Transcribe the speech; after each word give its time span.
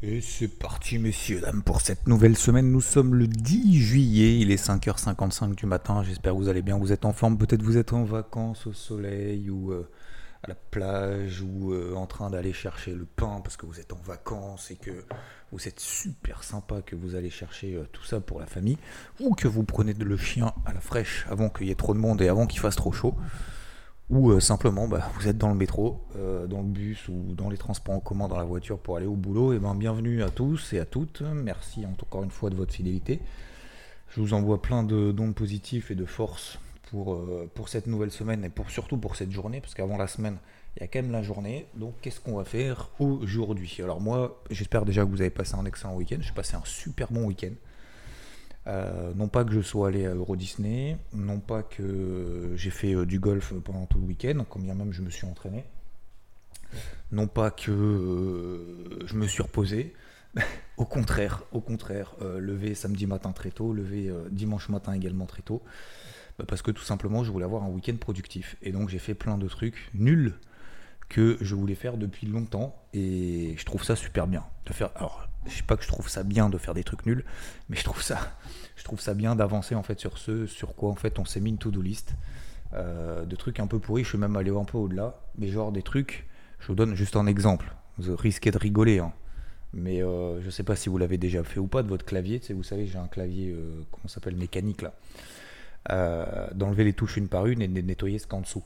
Et 0.00 0.20
c'est 0.20 0.46
parti, 0.46 0.96
messieurs, 0.96 1.40
dames, 1.40 1.64
pour 1.64 1.80
cette 1.80 2.06
nouvelle 2.06 2.36
semaine. 2.36 2.70
Nous 2.70 2.80
sommes 2.80 3.16
le 3.16 3.26
10 3.26 3.80
juillet, 3.80 4.38
il 4.38 4.52
est 4.52 4.64
5h55 4.64 5.56
du 5.56 5.66
matin. 5.66 6.04
J'espère 6.04 6.34
que 6.34 6.38
vous 6.38 6.48
allez 6.48 6.62
bien, 6.62 6.78
vous 6.78 6.92
êtes 6.92 7.04
en 7.04 7.12
forme. 7.12 7.36
Peut-être 7.36 7.62
vous 7.62 7.78
êtes 7.78 7.92
en 7.92 8.04
vacances 8.04 8.68
au 8.68 8.72
soleil 8.72 9.50
ou 9.50 9.72
euh, 9.72 9.90
à 10.44 10.46
la 10.46 10.54
plage 10.54 11.42
ou 11.42 11.72
euh, 11.72 11.96
en 11.96 12.06
train 12.06 12.30
d'aller 12.30 12.52
chercher 12.52 12.94
le 12.94 13.06
pain 13.06 13.40
parce 13.42 13.56
que 13.56 13.66
vous 13.66 13.80
êtes 13.80 13.92
en 13.92 13.98
vacances 14.04 14.70
et 14.70 14.76
que 14.76 15.04
vous 15.50 15.66
êtes 15.66 15.80
super 15.80 16.44
sympa, 16.44 16.80
que 16.80 16.94
vous 16.94 17.16
allez 17.16 17.30
chercher 17.30 17.74
euh, 17.74 17.88
tout 17.90 18.04
ça 18.04 18.20
pour 18.20 18.38
la 18.38 18.46
famille. 18.46 18.78
Ou 19.18 19.34
que 19.34 19.48
vous 19.48 19.64
prenez 19.64 19.94
le 19.94 20.16
chien 20.16 20.52
à 20.64 20.72
la 20.72 20.80
fraîche 20.80 21.26
avant 21.28 21.48
qu'il 21.48 21.66
y 21.66 21.72
ait 21.72 21.74
trop 21.74 21.92
de 21.92 21.98
monde 21.98 22.22
et 22.22 22.28
avant 22.28 22.46
qu'il 22.46 22.60
fasse 22.60 22.76
trop 22.76 22.92
chaud 22.92 23.16
ou 24.10 24.30
euh, 24.30 24.40
simplement 24.40 24.88
bah, 24.88 25.10
vous 25.18 25.28
êtes 25.28 25.38
dans 25.38 25.48
le 25.48 25.54
métro, 25.54 26.00
euh, 26.16 26.46
dans 26.46 26.58
le 26.58 26.68
bus 26.68 27.08
ou 27.08 27.34
dans 27.34 27.50
les 27.50 27.58
transports 27.58 27.94
en 27.94 28.00
commun, 28.00 28.28
dans 28.28 28.38
la 28.38 28.44
voiture 28.44 28.78
pour 28.78 28.96
aller 28.96 29.06
au 29.06 29.14
boulot, 29.14 29.52
et 29.52 29.56
eh 29.56 29.58
ben 29.58 29.74
bienvenue 29.74 30.22
à 30.22 30.30
tous 30.30 30.72
et 30.72 30.80
à 30.80 30.84
toutes. 30.84 31.22
Merci 31.22 31.84
encore 31.86 32.22
une 32.22 32.30
fois 32.30 32.50
de 32.50 32.54
votre 32.54 32.72
fidélité. 32.72 33.20
Je 34.10 34.20
vous 34.20 34.32
envoie 34.32 34.62
plein 34.62 34.82
de 34.82 35.12
dons 35.12 35.32
positifs 35.32 35.90
et 35.90 35.94
de 35.94 36.06
force 36.06 36.58
pour, 36.90 37.14
euh, 37.14 37.50
pour 37.54 37.68
cette 37.68 37.86
nouvelle 37.86 38.10
semaine 38.10 38.44
et 38.44 38.48
pour, 38.48 38.70
surtout 38.70 38.96
pour 38.96 39.16
cette 39.16 39.30
journée, 39.30 39.60
parce 39.60 39.74
qu'avant 39.74 39.98
la 39.98 40.08
semaine, 40.08 40.38
il 40.76 40.80
y 40.80 40.84
a 40.84 40.86
quand 40.86 41.02
même 41.02 41.12
la 41.12 41.22
journée. 41.22 41.66
Donc 41.74 41.94
qu'est-ce 42.00 42.20
qu'on 42.20 42.36
va 42.36 42.44
faire 42.44 42.88
aujourd'hui? 42.98 43.78
Alors 43.82 44.00
moi, 44.00 44.42
j'espère 44.50 44.86
déjà 44.86 45.04
que 45.04 45.10
vous 45.10 45.20
avez 45.20 45.30
passé 45.30 45.54
un 45.54 45.66
excellent 45.66 45.94
week-end. 45.94 46.18
J'ai 46.20 46.32
passé 46.32 46.56
un 46.56 46.62
super 46.64 47.08
bon 47.10 47.26
week-end. 47.26 47.52
Euh, 48.68 49.12
non 49.14 49.28
pas 49.28 49.44
que 49.44 49.52
je 49.52 49.60
sois 49.60 49.88
allé 49.88 50.04
à 50.04 50.14
Euro 50.14 50.36
Disney, 50.36 50.98
non 51.14 51.40
pas 51.40 51.62
que 51.62 52.52
j'ai 52.54 52.70
fait 52.70 52.94
euh, 52.94 53.06
du 53.06 53.18
golf 53.18 53.54
pendant 53.64 53.86
tout 53.86 53.98
le 53.98 54.04
week-end, 54.04 54.44
combien 54.48 54.74
même 54.74 54.92
je 54.92 55.00
me 55.00 55.08
suis 55.08 55.26
entraîné, 55.26 55.64
non 57.10 57.28
pas 57.28 57.50
que 57.50 57.70
euh, 57.70 59.06
je 59.06 59.14
me 59.14 59.26
suis 59.26 59.42
reposé, 59.42 59.94
au 60.76 60.84
contraire, 60.84 61.44
au 61.52 61.60
contraire, 61.60 62.14
levé 62.20 62.74
samedi 62.74 63.06
matin 63.06 63.32
très 63.32 63.50
tôt, 63.50 63.72
levé 63.72 64.12
dimanche 64.30 64.68
matin 64.68 64.92
également 64.92 65.24
très 65.24 65.42
tôt, 65.42 65.62
bah, 66.38 66.44
parce 66.46 66.60
que 66.60 66.70
tout 66.70 66.84
simplement 66.84 67.24
je 67.24 67.30
voulais 67.32 67.46
avoir 67.46 67.62
un 67.62 67.68
week-end 67.68 67.96
productif. 67.96 68.56
Et 68.60 68.70
donc 68.70 68.90
j'ai 68.90 68.98
fait 68.98 69.14
plein 69.14 69.38
de 69.38 69.48
trucs 69.48 69.90
nuls 69.94 70.34
que 71.08 71.38
je 71.40 71.54
voulais 71.54 71.74
faire 71.74 71.96
depuis 71.96 72.26
longtemps. 72.26 72.76
Et 72.92 73.54
je 73.58 73.64
trouve 73.64 73.82
ça 73.82 73.96
super 73.96 74.26
bien 74.26 74.44
de 74.66 74.72
faire 74.72 74.90
je 75.48 75.56
sais 75.56 75.62
pas 75.62 75.76
que 75.76 75.82
je 75.82 75.88
trouve 75.88 76.08
ça 76.08 76.22
bien 76.22 76.48
de 76.48 76.58
faire 76.58 76.74
des 76.74 76.84
trucs 76.84 77.06
nuls, 77.06 77.24
mais 77.68 77.76
je 77.76 77.84
trouve 77.84 78.02
ça, 78.02 78.18
je 78.76 78.84
trouve 78.84 79.00
ça 79.00 79.14
bien 79.14 79.36
d'avancer 79.36 79.74
en 79.74 79.82
fait 79.82 79.98
sur 79.98 80.18
ce 80.18 80.46
sur 80.46 80.74
quoi 80.74 80.90
en 80.90 80.94
fait 80.94 81.18
on 81.18 81.24
s'est 81.24 81.40
mis 81.40 81.50
une 81.50 81.58
to-do 81.58 81.80
list 81.80 82.14
euh, 82.74 83.24
de 83.24 83.34
trucs 83.34 83.60
un 83.60 83.66
peu 83.66 83.78
pourris. 83.78 84.04
Je 84.04 84.10
suis 84.10 84.18
même 84.18 84.36
allé 84.36 84.50
un 84.50 84.64
peu 84.64 84.78
au-delà, 84.78 85.20
mais 85.38 85.48
genre 85.48 85.72
des 85.72 85.82
trucs. 85.82 86.26
Je 86.60 86.66
vous 86.66 86.74
donne 86.74 86.94
juste 86.94 87.16
un 87.16 87.26
exemple. 87.26 87.72
Vous 87.98 88.14
risquez 88.14 88.50
de 88.50 88.58
rigoler, 88.58 88.98
hein. 88.98 89.12
mais 89.72 90.02
euh, 90.02 90.40
je 90.42 90.50
sais 90.50 90.62
pas 90.62 90.76
si 90.76 90.88
vous 90.88 90.98
l'avez 90.98 91.18
déjà 91.18 91.42
fait 91.42 91.60
ou 91.60 91.66
pas 91.66 91.82
de 91.82 91.88
votre 91.88 92.04
clavier. 92.04 92.40
Vous 92.50 92.62
savez, 92.62 92.86
j'ai 92.86 92.98
un 92.98 93.08
clavier 93.08 93.52
euh, 93.52 93.82
comment 93.90 94.08
s'appelle 94.08 94.36
mécanique 94.36 94.82
là. 94.82 96.52
d'enlever 96.54 96.84
les 96.84 96.92
touches 96.92 97.16
une 97.16 97.28
par 97.28 97.46
une 97.46 97.62
et 97.62 97.68
de 97.68 97.80
nettoyer 97.80 98.18
ce 98.18 98.26
qu'en 98.26 98.40
dessous. 98.42 98.64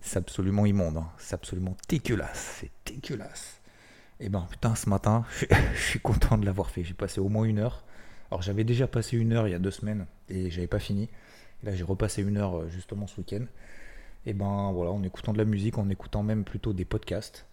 C'est 0.00 0.18
absolument 0.18 0.66
immonde, 0.66 0.96
hein. 0.96 1.08
c'est 1.18 1.34
absolument 1.34 1.76
dégueulasse, 1.88 2.58
c'est 2.60 2.70
dégueulasse. 2.84 3.60
Et 4.22 4.26
eh 4.26 4.28
ben 4.28 4.46
putain, 4.48 4.76
ce 4.76 4.88
matin, 4.88 5.24
je 5.74 5.82
suis 5.82 5.98
content 5.98 6.38
de 6.38 6.46
l'avoir 6.46 6.70
fait. 6.70 6.84
J'ai 6.84 6.94
passé 6.94 7.20
au 7.20 7.28
moins 7.28 7.42
une 7.42 7.58
heure. 7.58 7.82
Alors 8.30 8.40
j'avais 8.40 8.62
déjà 8.62 8.86
passé 8.86 9.16
une 9.16 9.32
heure 9.32 9.48
il 9.48 9.50
y 9.50 9.54
a 9.54 9.58
deux 9.58 9.72
semaines 9.72 10.06
et 10.28 10.48
j'avais 10.48 10.68
pas 10.68 10.78
fini. 10.78 11.08
là 11.64 11.74
j'ai 11.74 11.82
repassé 11.82 12.22
une 12.22 12.36
heure 12.36 12.60
euh, 12.60 12.68
justement 12.68 13.08
ce 13.08 13.16
week-end. 13.18 13.42
Et 14.24 14.30
eh 14.30 14.32
ben 14.32 14.70
voilà, 14.72 14.92
en 14.92 15.02
écoutant 15.02 15.32
de 15.32 15.38
la 15.38 15.44
musique, 15.44 15.76
en 15.76 15.88
écoutant 15.90 16.22
même 16.22 16.44
plutôt 16.44 16.72
des 16.72 16.84
podcasts. 16.84 17.46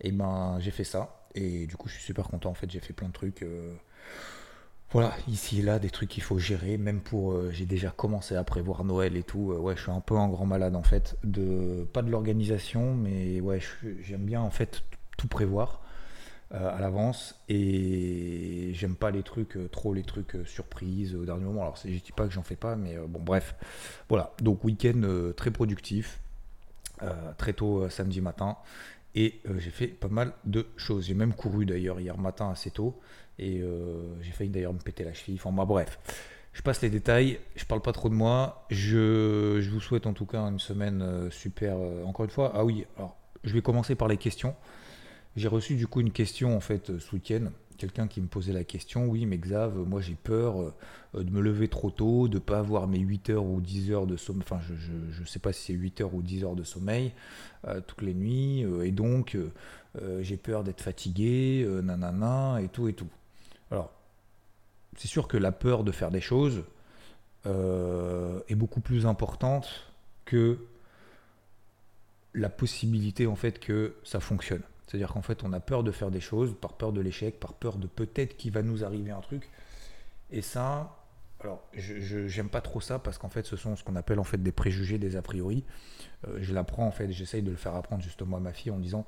Et 0.00 0.08
eh 0.08 0.12
ben 0.12 0.58
j'ai 0.58 0.72
fait 0.72 0.82
ça. 0.82 1.28
Et 1.36 1.68
du 1.68 1.76
coup 1.76 1.88
je 1.88 1.94
suis 1.94 2.02
super 2.02 2.26
content 2.26 2.50
en 2.50 2.54
fait, 2.54 2.68
j'ai 2.68 2.80
fait 2.80 2.92
plein 2.92 3.06
de 3.06 3.12
trucs. 3.12 3.42
Euh, 3.42 3.72
voilà, 4.90 5.14
ici 5.28 5.60
et 5.60 5.62
là, 5.62 5.78
des 5.78 5.90
trucs 5.90 6.08
qu'il 6.08 6.24
faut 6.24 6.38
gérer, 6.40 6.76
même 6.76 7.00
pour. 7.02 7.34
Euh, 7.34 7.50
j'ai 7.52 7.66
déjà 7.66 7.90
commencé 7.90 8.34
à 8.34 8.42
prévoir 8.42 8.82
Noël 8.82 9.16
et 9.16 9.22
tout. 9.22 9.52
ouais, 9.52 9.76
je 9.76 9.82
suis 9.82 9.92
un 9.92 10.00
peu 10.00 10.16
un 10.16 10.28
grand 10.28 10.46
malade 10.46 10.74
en 10.74 10.82
fait. 10.82 11.16
De, 11.22 11.86
pas 11.92 12.02
de 12.02 12.10
l'organisation, 12.10 12.96
mais 12.96 13.40
ouais, 13.40 13.60
j'aime 14.00 14.24
bien 14.24 14.40
en 14.40 14.50
fait 14.50 14.82
tout 15.16 15.28
prévoir. 15.28 15.85
Euh, 16.54 16.76
à 16.76 16.80
l'avance. 16.80 17.34
Et 17.48 18.70
j'aime 18.72 18.94
pas 18.94 19.10
les 19.10 19.24
trucs 19.24 19.56
euh, 19.56 19.66
trop 19.66 19.92
les 19.92 20.04
trucs 20.04 20.36
euh, 20.36 20.44
surprises 20.44 21.16
au 21.16 21.24
dernier 21.24 21.44
moment. 21.44 21.62
Alors 21.62 21.76
je 21.84 21.88
dis 21.90 22.12
pas 22.14 22.24
que 22.24 22.32
j'en 22.32 22.44
fais 22.44 22.54
pas 22.54 22.76
mais 22.76 22.96
bon 23.08 23.18
bref. 23.18 23.56
Voilà. 24.08 24.32
Donc 24.40 24.62
week-end 24.62 25.32
très 25.36 25.50
productif 25.50 26.20
très 27.36 27.52
tôt 27.52 27.90
samedi 27.90 28.20
matin. 28.20 28.56
Et 29.16 29.40
j'ai 29.58 29.70
fait 29.70 29.88
pas 29.88 30.08
mal 30.08 30.32
de 30.44 30.66
choses. 30.76 31.06
J'ai 31.06 31.14
même 31.14 31.34
couru 31.34 31.66
d'ailleurs 31.66 31.98
hier 31.98 32.16
matin 32.16 32.50
assez 32.50 32.70
tôt. 32.70 32.94
Et 33.40 33.62
j'ai 34.22 34.30
failli 34.30 34.50
d'ailleurs 34.50 34.72
me 34.72 34.78
péter 34.78 35.02
la 35.02 35.12
cheville. 35.12 35.34
Enfin 35.34 35.50
moi 35.50 35.64
bref. 35.64 35.98
Je 36.52 36.62
passe 36.62 36.80
les 36.80 36.88
détails, 36.90 37.38
je 37.56 37.66
parle 37.66 37.82
pas 37.82 37.92
trop 37.92 38.08
de 38.08 38.14
moi. 38.14 38.64
Je, 38.70 39.58
je 39.60 39.70
vous 39.70 39.80
souhaite 39.80 40.06
en 40.06 40.12
tout 40.14 40.26
cas 40.26 40.40
une 40.42 40.60
semaine 40.60 41.28
super. 41.30 41.76
encore 42.06 42.24
une 42.24 42.30
fois, 42.30 42.52
ah 42.54 42.64
oui, 42.64 42.86
alors 42.96 43.16
je 43.42 43.52
vais 43.52 43.62
commencer 43.62 43.96
par 43.96 44.06
les 44.06 44.16
questions. 44.16 44.54
J'ai 45.36 45.48
reçu 45.48 45.74
du 45.76 45.86
coup 45.86 46.00
une 46.00 46.12
question 46.12 46.56
en 46.56 46.60
fait 46.60 46.88
euh, 46.88 46.98
ce 46.98 47.14
week-end. 47.14 47.50
Quelqu'un 47.76 48.08
qui 48.08 48.22
me 48.22 48.26
posait 48.26 48.54
la 48.54 48.64
question, 48.64 49.06
oui 49.06 49.26
mais 49.26 49.36
Xav, 49.36 49.76
moi 49.86 50.00
j'ai 50.00 50.14
peur 50.14 50.62
euh, 50.62 50.72
de 51.22 51.30
me 51.30 51.42
lever 51.42 51.68
trop 51.68 51.90
tôt, 51.90 52.26
de 52.26 52.38
pas 52.38 52.58
avoir 52.58 52.88
mes 52.88 52.98
8 52.98 53.30
heures 53.30 53.44
ou 53.44 53.60
10 53.60 53.92
heures 53.92 54.06
de 54.06 54.16
sommeil, 54.16 54.44
enfin 54.48 54.60
je 54.62 55.20
ne 55.20 55.26
sais 55.26 55.38
pas 55.38 55.52
si 55.52 55.66
c'est 55.66 55.72
8 55.74 56.00
heures 56.00 56.14
ou 56.14 56.22
10 56.22 56.44
heures 56.44 56.56
de 56.56 56.64
sommeil 56.64 57.12
euh, 57.66 57.82
toutes 57.86 58.00
les 58.00 58.14
nuits, 58.14 58.64
et 58.82 58.92
donc 58.92 59.36
j'ai 60.20 60.36
peur 60.36 60.64
d'être 60.64 60.80
fatigué, 60.82 61.66
nanana, 61.82 62.60
et 62.62 62.68
tout 62.68 62.88
et 62.88 62.92
tout. 62.92 63.08
Alors, 63.70 63.92
c'est 64.96 65.08
sûr 65.08 65.28
que 65.28 65.36
la 65.36 65.52
peur 65.52 65.84
de 65.84 65.92
faire 65.92 66.10
des 66.10 66.20
choses 66.20 66.64
est 67.44 68.54
beaucoup 68.54 68.80
plus 68.80 69.06
importante 69.06 69.90
que 70.24 70.58
la 72.34 72.48
possibilité 72.48 73.26
en 73.26 73.36
fait 73.36 73.58
que 73.58 73.96
ça 74.02 74.20
fonctionne. 74.20 74.62
C'est-à-dire 74.86 75.12
qu'en 75.12 75.22
fait, 75.22 75.42
on 75.42 75.52
a 75.52 75.60
peur 75.60 75.82
de 75.82 75.90
faire 75.90 76.10
des 76.10 76.20
choses, 76.20 76.54
par 76.60 76.74
peur 76.74 76.92
de 76.92 77.00
l'échec, 77.00 77.40
par 77.40 77.54
peur 77.54 77.76
de 77.76 77.86
peut-être 77.86 78.36
qu'il 78.36 78.52
va 78.52 78.62
nous 78.62 78.84
arriver 78.84 79.10
un 79.10 79.20
truc. 79.20 79.50
Et 80.30 80.42
ça, 80.42 80.96
alors, 81.40 81.62
je 81.74 82.26
j'aime 82.26 82.48
pas 82.48 82.60
trop 82.60 82.80
ça 82.80 82.98
parce 82.98 83.18
qu'en 83.18 83.28
fait, 83.28 83.46
ce 83.46 83.56
sont 83.56 83.76
ce 83.76 83.84
qu'on 83.84 83.96
appelle 83.96 84.18
en 84.18 84.24
fait 84.24 84.42
des 84.42 84.52
préjugés, 84.52 84.98
des 84.98 85.16
a 85.16 85.22
priori. 85.22 85.64
Euh, 86.26 86.38
je 86.40 86.54
l'apprends 86.54 86.86
en 86.86 86.90
fait, 86.90 87.10
j'essaye 87.12 87.42
de 87.42 87.50
le 87.50 87.56
faire 87.56 87.74
apprendre 87.74 88.02
justement 88.02 88.38
à 88.38 88.40
ma 88.40 88.52
fille 88.52 88.72
en 88.72 88.78
disant 88.78 89.06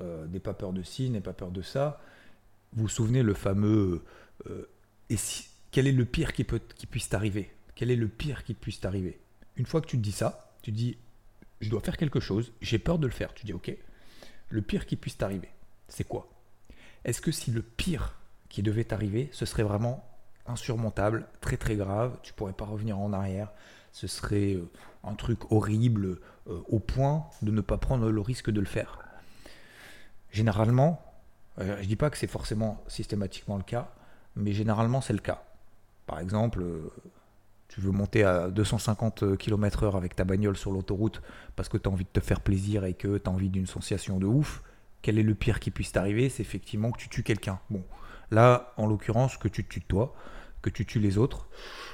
euh, 0.00 0.26
n'aie 0.26 0.40
pas 0.40 0.54
peur 0.54 0.72
de 0.72 0.82
ci, 0.82 1.08
n'aie 1.08 1.20
pas 1.20 1.32
peur 1.32 1.50
de 1.50 1.62
ça. 1.62 2.00
Vous 2.72 2.82
vous 2.82 2.88
souvenez 2.88 3.22
le 3.22 3.34
fameux 3.34 4.04
euh, 4.48 4.68
et 5.08 5.16
si, 5.16 5.48
quel 5.70 5.86
est 5.86 5.92
le 5.92 6.04
pire 6.04 6.32
qui, 6.32 6.44
peut, 6.44 6.60
qui 6.76 6.86
puisse 6.86 7.08
t'arriver? 7.08 7.50
Quel 7.74 7.90
est 7.90 7.96
le 7.96 8.08
pire 8.08 8.44
qui 8.44 8.54
puisse 8.54 8.80
t'arriver? 8.80 9.18
Une 9.56 9.66
fois 9.66 9.80
que 9.80 9.86
tu 9.86 9.96
te 9.96 10.02
dis 10.02 10.12
ça, 10.12 10.52
tu 10.62 10.72
dis 10.72 10.98
je 11.60 11.70
dois 11.70 11.80
faire 11.80 11.96
quelque 11.96 12.20
chose, 12.20 12.52
j'ai 12.60 12.78
peur 12.78 12.98
de 12.98 13.06
le 13.06 13.12
faire. 13.12 13.32
Tu 13.34 13.46
dis 13.46 13.52
ok, 13.54 13.74
le 14.50 14.62
pire 14.62 14.86
qui 14.86 14.96
puisse 14.96 15.16
t'arriver, 15.16 15.48
c'est 15.88 16.04
quoi? 16.04 16.28
Est-ce 17.04 17.20
que 17.20 17.32
si 17.32 17.50
le 17.50 17.62
pire 17.62 18.14
qui 18.48 18.62
devait 18.62 18.84
t'arriver, 18.84 19.30
ce 19.32 19.46
serait 19.46 19.62
vraiment 19.62 20.04
insurmontable, 20.46 21.26
très 21.40 21.56
très 21.56 21.76
grave, 21.76 22.18
tu 22.22 22.32
pourrais 22.32 22.52
pas 22.52 22.64
revenir 22.64 22.98
en 22.98 23.12
arrière, 23.12 23.52
ce 23.92 24.06
serait 24.06 24.54
euh, 24.54 24.68
un 25.04 25.14
truc 25.14 25.50
horrible 25.50 26.18
euh, 26.48 26.60
au 26.68 26.78
point 26.78 27.26
de 27.42 27.50
ne 27.50 27.60
pas 27.60 27.78
prendre 27.78 28.10
le 28.10 28.20
risque 28.20 28.50
de 28.50 28.60
le 28.60 28.66
faire? 28.66 28.98
Généralement, 30.30 31.02
euh, 31.58 31.78
je 31.80 31.86
dis 31.86 31.96
pas 31.96 32.10
que 32.10 32.18
c'est 32.18 32.26
forcément 32.26 32.82
systématiquement 32.88 33.56
le 33.56 33.62
cas, 33.62 33.92
mais 34.36 34.52
généralement 34.52 35.00
c'est 35.00 35.12
le 35.12 35.20
cas. 35.20 35.42
Par 36.06 36.18
exemple, 36.18 36.64
tu 37.70 37.80
veux 37.80 37.92
monter 37.92 38.24
à 38.24 38.50
250 38.50 39.36
km/h 39.36 39.96
avec 39.96 40.16
ta 40.16 40.24
bagnole 40.24 40.56
sur 40.56 40.72
l'autoroute 40.72 41.22
parce 41.54 41.68
que 41.68 41.78
tu 41.78 41.88
as 41.88 41.92
envie 41.92 42.04
de 42.04 42.10
te 42.10 42.20
faire 42.20 42.40
plaisir 42.40 42.84
et 42.84 42.94
que 42.94 43.16
tu 43.16 43.30
as 43.30 43.32
envie 43.32 43.48
d'une 43.48 43.66
sensation 43.66 44.18
de 44.18 44.26
ouf, 44.26 44.62
quel 45.02 45.18
est 45.18 45.22
le 45.22 45.34
pire 45.36 45.60
qui 45.60 45.70
puisse 45.70 45.92
t'arriver? 45.92 46.28
C'est 46.28 46.42
effectivement 46.42 46.90
que 46.90 46.98
tu 46.98 47.08
tues 47.08 47.22
quelqu'un. 47.22 47.60
Bon, 47.70 47.84
là, 48.32 48.74
en 48.76 48.86
l'occurrence, 48.86 49.36
que 49.36 49.46
tu 49.46 49.64
tues 49.64 49.82
toi, 49.82 50.14
que 50.62 50.70
tu 50.70 50.84
tues 50.84 50.98
les 50.98 51.16
autres, 51.16 51.48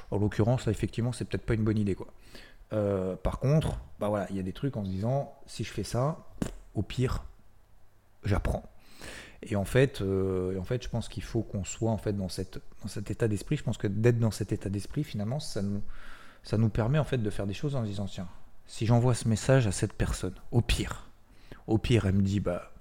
en 0.09 0.17
l'occurrence, 0.17 0.65
là, 0.65 0.71
effectivement, 0.71 1.11
c'est 1.11 1.25
peut-être 1.25 1.45
pas 1.45 1.53
une 1.53 1.63
bonne 1.63 1.77
idée, 1.77 1.95
quoi. 1.95 2.07
Euh, 2.73 3.15
par 3.15 3.39
contre, 3.39 3.79
bah 3.99 4.09
voilà, 4.09 4.27
il 4.29 4.35
y 4.35 4.39
a 4.39 4.43
des 4.43 4.53
trucs 4.53 4.75
en 4.75 4.83
se 4.83 4.89
disant, 4.89 5.33
si 5.45 5.63
je 5.63 5.71
fais 5.71 5.83
ça, 5.83 6.27
au 6.75 6.81
pire, 6.81 7.23
j'apprends. 8.23 8.69
Et 9.43 9.55
en 9.55 9.65
fait, 9.65 10.01
euh, 10.01 10.59
en 10.59 10.63
fait 10.63 10.83
je 10.83 10.89
pense 10.89 11.09
qu'il 11.09 11.23
faut 11.23 11.41
qu'on 11.41 11.63
soit 11.63 11.91
en 11.91 11.97
fait 11.97 12.13
dans, 12.13 12.29
cette, 12.29 12.59
dans 12.81 12.87
cet 12.87 13.11
état 13.11 13.27
d'esprit. 13.27 13.57
Je 13.57 13.63
pense 13.63 13.77
que 13.77 13.87
d'être 13.87 14.19
dans 14.19 14.31
cet 14.31 14.51
état 14.51 14.69
d'esprit, 14.69 15.03
finalement, 15.03 15.39
ça 15.39 15.61
nous, 15.61 15.81
ça 16.43 16.57
nous 16.57 16.69
permet 16.69 16.99
en 16.99 17.03
fait 17.03 17.17
de 17.17 17.29
faire 17.29 17.47
des 17.47 17.53
choses 17.53 17.75
en 17.75 17.83
disant 17.83 18.05
tiens, 18.05 18.27
si 18.65 18.85
j'envoie 18.85 19.13
ce 19.13 19.27
message 19.27 19.67
à 19.67 19.71
cette 19.71 19.93
personne, 19.93 20.35
au 20.51 20.61
pire, 20.61 21.09
au 21.67 21.77
pire, 21.77 22.05
elle 22.05 22.15
me 22.15 22.21
dit 22.21 22.39
bah 22.39 22.71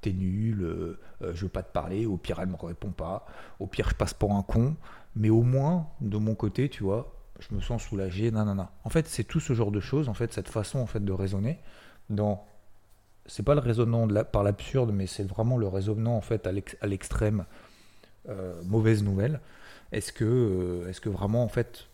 t'es 0.00 0.12
nul, 0.12 0.62
euh, 0.62 1.00
euh, 1.22 1.34
je 1.34 1.42
veux 1.42 1.48
pas 1.48 1.62
te 1.62 1.72
parler, 1.72 2.06
au 2.06 2.16
pire, 2.16 2.38
elle 2.40 2.48
me 2.48 2.56
répond 2.56 2.90
pas, 2.90 3.26
au 3.58 3.66
pire, 3.66 3.88
je 3.90 3.94
passe 3.94 4.14
pour 4.14 4.34
un 4.34 4.42
con, 4.42 4.76
mais 5.16 5.30
au 5.30 5.42
moins, 5.42 5.88
de 6.00 6.16
mon 6.18 6.34
côté, 6.34 6.68
tu 6.68 6.84
vois, 6.84 7.14
je 7.40 7.54
me 7.54 7.60
sens 7.60 7.82
soulagé, 7.82 8.30
nanana. 8.30 8.70
En 8.84 8.90
fait, 8.90 9.08
c'est 9.08 9.24
tout 9.24 9.40
ce 9.40 9.52
genre 9.52 9.70
de 9.70 9.80
choses, 9.80 10.08
en 10.08 10.14
fait, 10.14 10.32
cette 10.32 10.48
façon 10.48 10.78
en 10.78 10.86
fait 10.86 11.04
de 11.04 11.12
raisonner 11.12 11.58
dans 12.10 12.46
c'est 13.28 13.44
pas 13.44 13.54
le 13.54 13.60
raisonnement 13.60 14.08
par 14.24 14.42
l'absurde, 14.42 14.90
mais 14.92 15.06
c'est 15.06 15.22
vraiment 15.22 15.58
le 15.58 15.68
raisonnement 15.68 16.16
en 16.16 16.20
fait 16.20 16.46
à 16.46 16.86
l'extrême 16.86 17.44
euh, 18.28 18.60
mauvaise 18.64 19.04
nouvelle. 19.04 19.40
Est-ce 19.92 20.12
que, 20.12 20.24
euh, 20.24 20.88
est-ce 20.88 21.00
que 21.00 21.08
vraiment 21.08 21.44
en 21.44 21.48
fait 21.48 21.86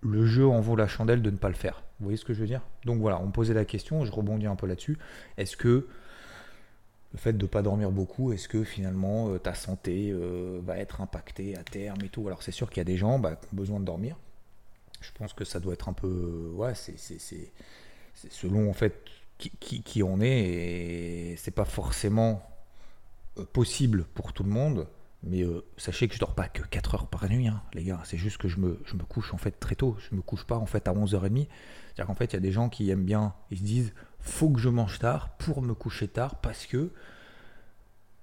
le 0.00 0.24
jeu 0.24 0.46
en 0.46 0.60
vaut 0.60 0.76
la 0.76 0.86
chandelle 0.86 1.20
de 1.20 1.30
ne 1.30 1.36
pas 1.36 1.48
le 1.48 1.54
faire? 1.54 1.82
Vous 1.98 2.04
voyez 2.04 2.16
ce 2.16 2.24
que 2.24 2.32
je 2.32 2.40
veux 2.40 2.46
dire? 2.46 2.62
Donc 2.84 3.00
voilà, 3.00 3.20
on 3.20 3.26
me 3.26 3.32
posait 3.32 3.54
la 3.54 3.64
question, 3.64 4.04
je 4.04 4.12
rebondis 4.12 4.46
un 4.46 4.54
peu 4.54 4.66
là-dessus. 4.66 4.98
Est-ce 5.36 5.56
que 5.56 5.88
le 7.12 7.18
fait 7.18 7.32
de 7.32 7.42
ne 7.42 7.48
pas 7.48 7.62
dormir 7.62 7.90
beaucoup, 7.90 8.32
est-ce 8.32 8.48
que 8.48 8.62
finalement 8.62 9.30
euh, 9.30 9.38
ta 9.38 9.54
santé 9.54 10.14
va 10.64 10.78
être 10.78 11.00
impactée 11.00 11.56
à 11.56 11.64
terme 11.64 12.02
et 12.04 12.08
tout? 12.08 12.26
Alors 12.28 12.42
c'est 12.42 12.52
sûr 12.52 12.70
qu'il 12.70 12.78
y 12.78 12.82
a 12.82 12.84
des 12.84 12.96
gens 12.96 13.18
bah, 13.18 13.34
qui 13.34 13.46
ont 13.52 13.56
besoin 13.56 13.80
de 13.80 13.84
dormir. 13.84 14.16
Je 15.00 15.10
pense 15.12 15.32
que 15.32 15.44
ça 15.44 15.58
doit 15.58 15.72
être 15.72 15.88
un 15.88 15.92
peu, 15.92 16.52
ouais, 16.54 16.74
c'est, 16.74 16.96
selon 18.14 18.68
en 18.68 18.72
fait 18.72 18.94
qui, 19.38 19.82
qui, 19.82 20.02
on 20.02 20.20
est 20.20 21.32
et 21.32 21.36
c'est 21.36 21.52
pas 21.52 21.64
forcément 21.64 22.42
euh, 23.38 23.44
possible 23.44 24.04
pour 24.14 24.32
tout 24.32 24.42
le 24.42 24.50
monde. 24.50 24.88
Mais 25.24 25.42
euh, 25.42 25.64
sachez 25.76 26.06
que 26.06 26.14
je 26.14 26.20
dors 26.20 26.34
pas 26.34 26.48
que 26.48 26.62
4 26.62 26.94
heures 26.94 27.06
par 27.08 27.28
nuit, 27.28 27.48
hein, 27.48 27.62
les 27.74 27.84
gars. 27.84 28.00
C'est 28.04 28.18
juste 28.18 28.38
que 28.38 28.48
je 28.48 28.58
me, 28.58 28.80
je 28.84 28.94
me 28.94 29.02
couche 29.02 29.34
en 29.34 29.36
fait 29.38 29.52
très 29.52 29.74
tôt. 29.74 29.96
Je 29.98 30.14
me 30.14 30.22
couche 30.22 30.44
pas 30.44 30.56
en 30.56 30.66
fait 30.66 30.86
à 30.86 30.92
11h30. 30.92 31.46
C'est-à-dire 31.86 32.06
qu'en 32.06 32.14
fait, 32.14 32.32
il 32.32 32.34
y 32.34 32.36
a 32.36 32.40
des 32.40 32.52
gens 32.52 32.68
qui 32.68 32.90
aiment 32.90 33.04
bien, 33.04 33.34
ils 33.50 33.58
se 33.58 33.64
disent 33.64 33.92
faut 34.20 34.50
que 34.50 34.60
je 34.60 34.68
mange 34.68 34.98
tard 34.98 35.30
pour 35.38 35.62
me 35.62 35.74
coucher 35.74 36.08
tard 36.08 36.36
parce 36.36 36.66
que 36.66 36.92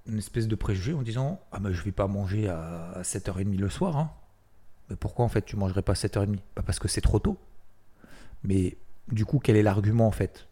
une 0.08 0.20
espèce 0.20 0.48
de 0.48 0.56
préjugé 0.56 0.94
en 0.94 1.02
disant 1.02 1.42
ah 1.52 1.60
ben 1.60 1.72
je 1.72 1.82
vais 1.82 1.92
pas 1.92 2.08
manger 2.08 2.48
à 2.48 3.02
7h30 3.02 3.58
le 3.58 3.70
soir. 3.70 3.98
Hein. 3.98 4.12
Mais 4.90 4.96
pourquoi 4.96 5.26
en 5.26 5.30
fait 5.30 5.44
tu 5.44 5.56
mangerais 5.56 5.82
pas 5.82 5.94
à 5.94 5.96
7h30 5.96 6.38
bah, 6.56 6.64
Parce 6.66 6.80
que 6.80 6.88
c'est 6.88 7.02
trop 7.02 7.20
tôt. 7.20 7.38
Mais 8.44 8.78
du 9.12 9.26
coup, 9.26 9.40
quel 9.40 9.56
est 9.56 9.64
l'argument 9.64 10.08
en 10.08 10.12
fait? 10.12 10.48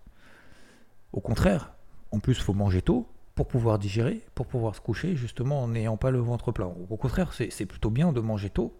Au 1.14 1.22
contraire, 1.22 1.72
en 2.12 2.20
plus, 2.20 2.34
il 2.34 2.42
faut 2.42 2.54
manger 2.54 2.82
tôt 2.82 3.08
pour 3.36 3.48
pouvoir 3.48 3.80
digérer, 3.80 4.22
pour 4.36 4.46
pouvoir 4.46 4.76
se 4.76 4.82
coucher, 4.82 5.16
justement 5.16 5.64
en 5.64 5.70
n'ayant 5.70 5.98
pas 5.98 6.12
le 6.12 6.20
ventre 6.20 6.52
plein. 6.52 6.72
Au 6.90 6.98
contraire, 6.98 7.34
c'est 7.34 7.66
plutôt 7.66 7.90
bien 7.90 8.12
de 8.12 8.20
manger 8.20 8.50
tôt 8.50 8.78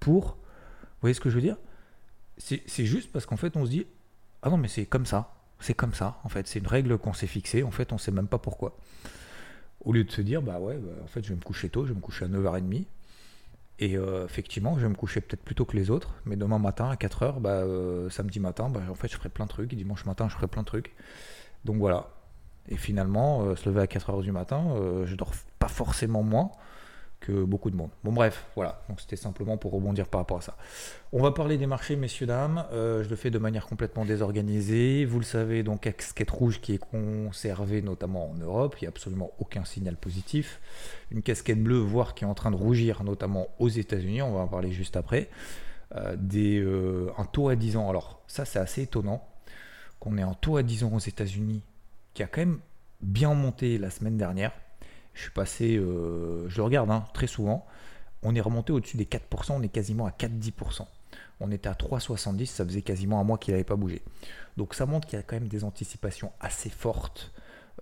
pour. 0.00 0.24
Vous 0.24 1.00
voyez 1.02 1.14
ce 1.14 1.20
que 1.20 1.30
je 1.30 1.36
veux 1.36 1.40
dire? 1.40 1.56
C'est 2.36 2.86
juste 2.86 3.10
parce 3.12 3.26
qu'en 3.26 3.36
fait, 3.36 3.56
on 3.56 3.64
se 3.64 3.70
dit 3.70 3.86
Ah 4.42 4.50
non, 4.50 4.56
mais 4.56 4.68
c'est 4.68 4.86
comme 4.86 5.06
ça. 5.06 5.34
C'est 5.60 5.74
comme 5.74 5.94
ça, 5.94 6.20
en 6.24 6.28
fait. 6.28 6.46
C'est 6.48 6.58
une 6.58 6.66
règle 6.66 6.98
qu'on 6.98 7.12
s'est 7.12 7.26
fixée. 7.26 7.62
En 7.62 7.70
fait, 7.70 7.92
on 7.92 7.96
ne 7.96 8.00
sait 8.00 8.10
même 8.10 8.26
pas 8.26 8.38
pourquoi. 8.38 8.76
Au 9.84 9.92
lieu 9.92 10.04
de 10.04 10.10
se 10.10 10.20
dire 10.20 10.42
Bah 10.42 10.58
ouais, 10.58 10.76
bah, 10.76 10.92
en 11.02 11.06
fait, 11.06 11.22
je 11.22 11.30
vais 11.30 11.36
me 11.36 11.42
coucher 11.42 11.68
tôt, 11.68 11.84
je 11.84 11.90
vais 11.90 11.96
me 11.96 12.00
coucher 12.00 12.24
à 12.24 12.28
9h30. 12.28 12.84
Et 13.78 13.96
euh, 13.96 14.24
effectivement, 14.24 14.76
je 14.76 14.82
vais 14.82 14.88
me 14.88 14.94
coucher 14.94 15.20
peut-être 15.20 15.42
plus 15.42 15.54
tôt 15.54 15.64
que 15.64 15.76
les 15.76 15.90
autres, 15.90 16.14
mais 16.24 16.36
demain 16.36 16.58
matin 16.58 16.88
à 16.88 16.94
4h, 16.94 17.40
bah, 17.40 17.50
euh, 17.50 18.10
samedi 18.10 18.38
matin, 18.38 18.68
bah, 18.68 18.80
en 18.88 18.94
fait, 18.94 19.08
je 19.08 19.16
ferai 19.16 19.28
plein 19.28 19.46
de 19.46 19.50
trucs, 19.50 19.74
dimanche 19.74 20.04
matin, 20.04 20.28
je 20.28 20.34
ferai 20.34 20.46
plein 20.46 20.62
de 20.62 20.66
trucs. 20.66 20.94
Donc 21.64 21.76
voilà. 21.76 22.08
Et 22.68 22.76
finalement, 22.76 23.42
euh, 23.42 23.56
se 23.56 23.68
lever 23.68 23.82
à 23.82 23.86
4h 23.86 24.22
du 24.22 24.32
matin, 24.32 24.74
je 25.04 25.14
dors 25.14 25.32
pas 25.58 25.68
forcément 25.68 26.22
moins, 26.22 26.50
que 27.22 27.44
beaucoup 27.44 27.70
de 27.70 27.76
monde. 27.76 27.90
Bon 28.04 28.12
bref, 28.12 28.44
voilà, 28.56 28.82
donc 28.88 29.00
c'était 29.00 29.16
simplement 29.16 29.56
pour 29.56 29.72
rebondir 29.72 30.08
par 30.08 30.20
rapport 30.20 30.38
à 30.38 30.40
ça. 30.40 30.56
On 31.12 31.22
va 31.22 31.30
parler 31.30 31.56
des 31.56 31.66
marchés, 31.66 31.96
messieurs, 31.96 32.26
dames. 32.26 32.64
Euh, 32.72 33.02
je 33.02 33.08
le 33.08 33.16
fais 33.16 33.30
de 33.30 33.38
manière 33.38 33.66
complètement 33.66 34.04
désorganisée. 34.04 35.04
Vous 35.04 35.18
le 35.18 35.24
savez, 35.24 35.62
donc 35.62 35.82
casquette 35.82 36.30
rouge 36.30 36.60
qui 36.60 36.74
est 36.74 36.78
conservée 36.78 37.80
notamment 37.80 38.30
en 38.30 38.34
Europe, 38.34 38.76
il 38.80 38.84
n'y 38.84 38.88
a 38.88 38.90
absolument 38.90 39.30
aucun 39.38 39.64
signal 39.64 39.96
positif. 39.96 40.60
Une 41.10 41.22
casquette 41.22 41.62
bleue, 41.62 41.78
voire 41.78 42.14
qui 42.14 42.24
est 42.24 42.26
en 42.26 42.34
train 42.34 42.50
de 42.50 42.56
rougir, 42.56 43.04
notamment 43.04 43.48
aux 43.58 43.68
États-Unis, 43.68 44.22
on 44.22 44.32
va 44.32 44.40
en 44.40 44.48
parler 44.48 44.72
juste 44.72 44.96
après. 44.96 45.30
Euh, 45.94 46.16
des, 46.18 46.58
euh, 46.58 47.12
un 47.18 47.24
taux 47.24 47.48
à 47.48 47.56
10 47.56 47.76
ans, 47.76 47.88
alors 47.88 48.22
ça 48.26 48.44
c'est 48.44 48.58
assez 48.58 48.82
étonnant, 48.82 49.22
qu'on 50.02 50.18
ait 50.18 50.22
un 50.22 50.34
taux 50.34 50.56
à 50.56 50.64
10 50.64 50.82
ans 50.82 50.92
aux 50.92 50.98
États-Unis 50.98 51.62
qui 52.12 52.24
a 52.24 52.26
quand 52.26 52.40
même 52.40 52.58
bien 53.02 53.34
monté 53.34 53.78
la 53.78 53.88
semaine 53.88 54.16
dernière. 54.16 54.50
Je 55.14 55.22
suis 55.22 55.30
passé, 55.30 55.76
euh, 55.76 56.48
je 56.48 56.56
le 56.56 56.64
regarde 56.64 56.90
hein, 56.90 57.04
très 57.14 57.28
souvent, 57.28 57.64
on 58.24 58.34
est 58.34 58.40
remonté 58.40 58.72
au-dessus 58.72 58.96
des 58.96 59.04
4%, 59.04 59.52
on 59.52 59.62
est 59.62 59.68
quasiment 59.68 60.06
à 60.06 60.10
4-10%. 60.10 60.86
On 61.38 61.52
était 61.52 61.68
à 61.68 61.74
3,70, 61.74 62.46
ça 62.46 62.64
faisait 62.64 62.82
quasiment 62.82 63.20
un 63.20 63.24
mois 63.24 63.38
qu'il 63.38 63.52
n'avait 63.54 63.62
pas 63.62 63.76
bougé. 63.76 64.02
Donc 64.56 64.74
ça 64.74 64.86
montre 64.86 65.06
qu'il 65.06 65.18
y 65.18 65.20
a 65.20 65.22
quand 65.22 65.36
même 65.36 65.48
des 65.48 65.62
anticipations 65.62 66.32
assez 66.40 66.70
fortes, 66.70 67.32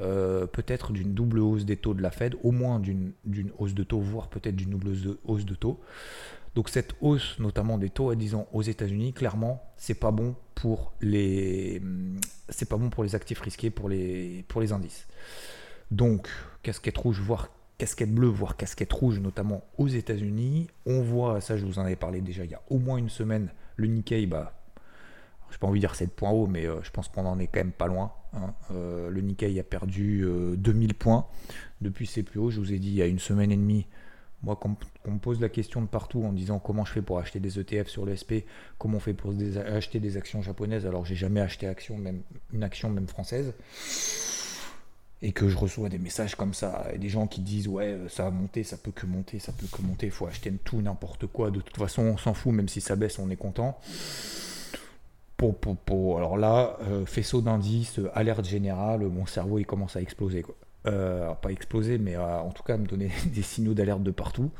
euh, 0.03 0.47
peut-être 0.47 0.93
d'une 0.93 1.15
double 1.15 1.39
hausse 1.39 1.65
des 1.65 1.79
taux 1.79 1.95
de 1.95 2.03
la 2.03 2.11
Fed, 2.11 2.37
au 2.43 2.53
moins 2.53 2.81
d'une 2.81 3.15
hausse 3.59 3.75
de 3.75 3.83
taux, 3.83 4.01
voire 4.01 4.29
peut-être 4.29 4.57
d'une 4.57 4.71
double 4.71 4.93
hausse 5.25 5.47
de 5.47 5.55
taux. 5.55 5.81
Donc 6.55 6.69
cette 6.69 6.95
hausse, 7.01 7.39
notamment 7.39 7.79
des 7.79 7.91
taux 7.91 8.11
à 8.11 8.17
10 8.17 8.35
ans 8.35 8.49
aux 8.53 8.63
États-Unis, 8.63 9.13
clairement, 9.13 9.63
c'est 9.77 9.95
pas 9.95 10.11
bon 10.11 10.35
pour 10.55 10.93
les, 11.01 11.81
c'est 12.49 12.69
pas 12.69 12.77
bon 12.77 12.91
pour 12.91 13.05
les 13.05 13.15
actifs 13.15 13.41
risqués, 13.41 13.71
pour 13.71 13.89
les, 13.89 14.45
pour 14.49 14.61
les 14.61 14.73
indices. 14.73 15.07
Donc, 15.91 16.29
casquette 16.63 16.99
rouge, 16.99 17.21
voire 17.21 17.49
casquette 17.79 18.13
bleue, 18.15 18.29
voire 18.29 18.57
casquette 18.57 18.93
rouge, 18.93 19.21
notamment 19.21 19.65
aux 19.79 19.89
États-Unis. 19.89 20.69
On 20.87 21.01
voit, 21.03 21.41
ça 21.41 21.57
je 21.57 21.65
vous 21.65 21.79
en 21.79 21.83
avais 21.83 21.97
parlé 21.97 22.21
déjà 22.21 22.45
il 22.45 22.51
y 22.51 22.55
a 22.55 22.63
au 22.69 22.79
moins 22.79 22.99
une 22.99 23.09
semaine, 23.09 23.51
le 23.77 23.87
Nikkei, 23.87 24.27
bah, 24.27 24.61
je 25.51 25.55
n'ai 25.55 25.59
pas 25.59 25.67
envie 25.67 25.81
de 25.81 25.87
dire 25.87 25.95
7 25.95 26.11
points 26.13 26.31
haut, 26.31 26.47
mais 26.47 26.67
euh, 26.67 26.83
je 26.83 26.91
pense 26.91 27.09
qu'on 27.09 27.27
en 27.27 27.39
est 27.39 27.47
quand 27.47 27.61
même 27.61 27.73
pas 27.73 27.87
loin. 27.87 28.13
Hein. 28.35 28.55
Euh, 28.71 29.11
le 29.11 29.21
Nikkei 29.21 29.59
a 29.59 29.65
perdu 29.65 30.25
2000 30.57 30.91
euh, 30.91 30.95
points 30.99 31.27
depuis 31.81 32.07
ses 32.07 32.23
plus 32.23 32.39
hauts. 32.39 32.51
Je 32.51 32.61
vous 32.61 32.73
ai 32.73 32.79
dit 32.79 32.89
il 32.89 32.95
y 32.95 33.03
a 33.03 33.07
une 33.07 33.19
semaine 33.19 33.51
et 33.51 33.57
demie, 33.57 33.87
moi, 34.43 34.57
quand 34.61 34.75
on 35.05 35.13
me 35.13 35.19
pose 35.19 35.41
la 35.41 35.49
question 35.49 35.83
de 35.83 35.87
partout 35.87 36.25
en 36.25 36.33
disant 36.33 36.59
comment 36.59 36.85
je 36.85 36.93
fais 36.93 37.03
pour 37.03 37.19
acheter 37.19 37.41
des 37.41 37.59
ETF 37.59 37.89
sur 37.89 38.07
le 38.07 38.17
SP, 38.17 38.49
comment 38.79 38.97
on 38.97 39.01
fait 39.01 39.13
pour 39.13 39.35
acheter 39.67 40.01
des 40.01 40.17
actions 40.17 40.41
japonaises, 40.41 40.87
alors 40.87 41.05
j'ai 41.05 41.17
jamais 41.17 41.41
acheté 41.41 41.67
action, 41.67 41.99
même, 41.99 42.23
une 42.53 42.63
action 42.63 42.89
même 42.89 43.07
française 43.07 43.53
et 45.23 45.33
que 45.33 45.49
je 45.49 45.57
reçois 45.59 45.91
des 45.91 45.99
messages 45.99 46.35
comme 46.35 46.55
ça, 46.55 46.87
et 46.95 46.99
des 46.99 47.11
gens 47.11 47.27
qui 47.27 47.43
disent 47.43 47.69
ouais 47.69 47.93
euh, 47.93 48.09
ça 48.09 48.27
a 48.27 48.31
monté, 48.31 48.65
ça 48.65 48.79
peut 48.79 48.91
que 48.91 49.05
monter, 49.05 49.39
ça 49.39 49.53
peut 49.53 49.67
que 49.71 49.83
monter, 49.83 50.07
il 50.07 50.13
faut 50.13 50.27
acheter 50.27 50.51
tout 50.65 50.81
n'importe 50.81 51.27
quoi, 51.27 51.51
de 51.51 51.61
toute 51.61 51.77
façon 51.77 52.03
on 52.03 52.17
s'en 52.17 52.33
fout, 52.33 52.55
même 52.55 52.69
si 52.69 52.81
ça 52.81 52.97
baisse 52.97 53.19
on 53.19 53.29
est 53.31 53.37
content. 53.37 53.79
Pour, 55.37 55.57
pour, 55.57 56.19
Alors 56.19 56.37
là, 56.37 56.77
euh, 56.83 57.07
faisceau 57.07 57.41
d'indices, 57.41 57.99
euh, 57.99 58.11
alerte 58.15 58.45
générale, 58.45 59.01
mon 59.01 59.25
cerveau 59.25 59.59
il 59.59 59.65
commence 59.65 59.97
à 59.97 60.03
exploser. 60.03 60.43
Quoi. 60.43 60.55
Pas 60.85 61.51
exploser, 61.51 61.99
mais 61.99 62.17
en 62.17 62.51
tout 62.51 62.63
cas 62.63 62.77
me 62.77 62.87
donner 62.87 63.11
des 63.27 63.43
signaux 63.43 63.75
d'alerte 63.75 64.03
de 64.03 64.11
partout. 64.11 64.51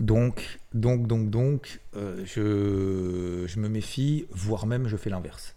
Donc, 0.00 0.58
donc, 0.72 1.06
donc, 1.06 1.30
donc, 1.30 1.80
je, 1.94 3.44
je, 3.46 3.60
me 3.60 3.68
méfie, 3.68 4.26
voire 4.30 4.66
même 4.66 4.88
je 4.88 4.96
fais 4.96 5.10
l'inverse. 5.10 5.54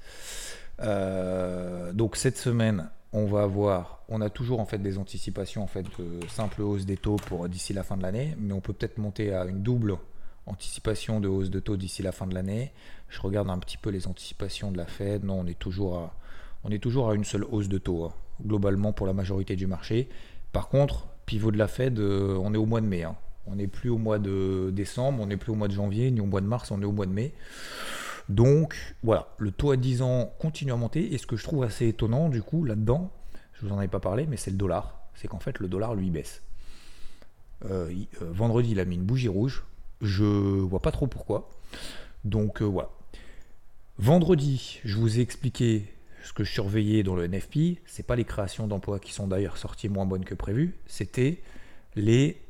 donc 1.93 2.15
cette 2.15 2.37
semaine, 2.37 2.89
on 3.13 3.25
va 3.25 3.43
avoir, 3.43 4.03
on 4.09 4.21
a 4.21 4.29
toujours 4.29 4.59
en 4.59 4.65
fait 4.65 4.77
des 4.77 4.97
anticipations 4.97 5.63
en 5.63 5.67
fait 5.67 5.83
de 5.83 6.27
simple 6.27 6.61
hausse 6.61 6.85
des 6.85 6.97
taux 6.97 7.15
pour 7.15 7.47
d'ici 7.49 7.73
la 7.73 7.83
fin 7.83 7.97
de 7.97 8.03
l'année, 8.03 8.35
mais 8.39 8.53
on 8.53 8.61
peut 8.61 8.73
peut-être 8.73 8.97
monter 8.97 9.33
à 9.33 9.45
une 9.45 9.63
double 9.63 9.97
anticipation 10.45 11.19
de 11.19 11.27
hausse 11.27 11.49
de 11.49 11.59
taux 11.59 11.77
d'ici 11.77 12.01
la 12.01 12.11
fin 12.11 12.27
de 12.27 12.33
l'année. 12.33 12.71
Je 13.09 13.21
regarde 13.21 13.49
un 13.49 13.59
petit 13.59 13.77
peu 13.77 13.89
les 13.89 14.07
anticipations 14.07 14.71
de 14.71 14.77
la 14.77 14.85
Fed. 14.85 15.23
Non, 15.23 15.41
on 15.41 15.47
est 15.47 15.57
toujours 15.57 15.97
à, 15.97 16.15
on 16.63 16.71
est 16.71 16.79
toujours 16.79 17.09
à 17.09 17.15
une 17.15 17.25
seule 17.25 17.43
hausse 17.45 17.69
de 17.69 17.77
taux 17.77 18.05
hein, 18.05 18.13
globalement 18.45 18.93
pour 18.93 19.07
la 19.07 19.13
majorité 19.13 19.55
du 19.55 19.67
marché. 19.67 20.09
Par 20.51 20.69
contre, 20.69 21.07
pivot 21.25 21.51
de 21.51 21.57
la 21.57 21.67
Fed, 21.67 21.99
euh, 21.99 22.37
on 22.41 22.53
est 22.53 22.57
au 22.57 22.65
mois 22.65 22.81
de 22.81 22.87
mai. 22.87 23.03
Hein. 23.03 23.15
On 23.45 23.55
n'est 23.55 23.67
plus 23.67 23.89
au 23.89 23.97
mois 23.97 24.19
de 24.19 24.71
décembre, 24.73 25.21
on 25.21 25.27
n'est 25.27 25.37
plus 25.37 25.51
au 25.51 25.55
mois 25.55 25.67
de 25.67 25.73
janvier, 25.73 26.11
ni 26.11 26.19
au 26.19 26.25
mois 26.25 26.41
de 26.41 26.47
mars, 26.47 26.71
on 26.71 26.81
est 26.81 26.85
au 26.85 26.91
mois 26.91 27.05
de 27.05 27.13
mai. 27.13 27.33
Donc 28.29 28.95
voilà, 29.03 29.29
le 29.37 29.51
taux 29.51 29.71
à 29.71 29.77
10 29.77 30.01
ans 30.01 30.33
continue 30.39 30.73
à 30.73 30.75
monter. 30.75 31.13
Et 31.13 31.17
ce 31.17 31.25
que 31.25 31.37
je 31.37 31.43
trouve 31.43 31.63
assez 31.63 31.87
étonnant 31.87 32.29
du 32.29 32.41
coup 32.41 32.65
là-dedans, 32.65 33.11
je 33.53 33.65
vous 33.65 33.71
en 33.71 33.77
avais 33.77 33.87
pas 33.87 34.01
parlé, 34.01 34.25
mais 34.27 34.37
c'est 34.37 34.51
le 34.51 34.57
dollar. 34.57 34.99
C'est 35.15 35.27
qu'en 35.27 35.39
fait 35.39 35.59
le 35.59 35.67
dollar 35.67 35.95
lui 35.95 36.09
baisse. 36.09 36.43
Euh, 37.65 37.89
euh, 38.21 38.31
vendredi 38.31 38.71
il 38.71 38.79
a 38.79 38.85
mis 38.85 38.95
une 38.95 39.05
bougie 39.05 39.29
rouge. 39.29 39.63
Je 40.01 40.25
vois 40.25 40.81
pas 40.81 40.91
trop 40.91 41.07
pourquoi. 41.07 41.49
Donc 42.25 42.61
voilà. 42.61 42.89
Vendredi, 43.97 44.79
je 44.83 44.97
vous 44.97 45.17
ai 45.17 45.21
expliqué 45.21 45.91
ce 46.27 46.33
que 46.33 46.43
je 46.43 46.51
surveillais 46.51 47.03
dans 47.03 47.15
le 47.15 47.27
NFP. 47.27 47.79
C'est 47.85 48.05
pas 48.05 48.15
les 48.15 48.25
créations 48.25 48.67
d'emplois 48.67 48.99
qui 48.99 49.13
sont 49.13 49.27
d'ailleurs 49.27 49.57
sorties 49.57 49.89
moins 49.89 50.05
bonnes 50.05 50.25
que 50.25 50.35
prévu. 50.35 50.75
C'était 50.85 51.41
les 51.95 52.41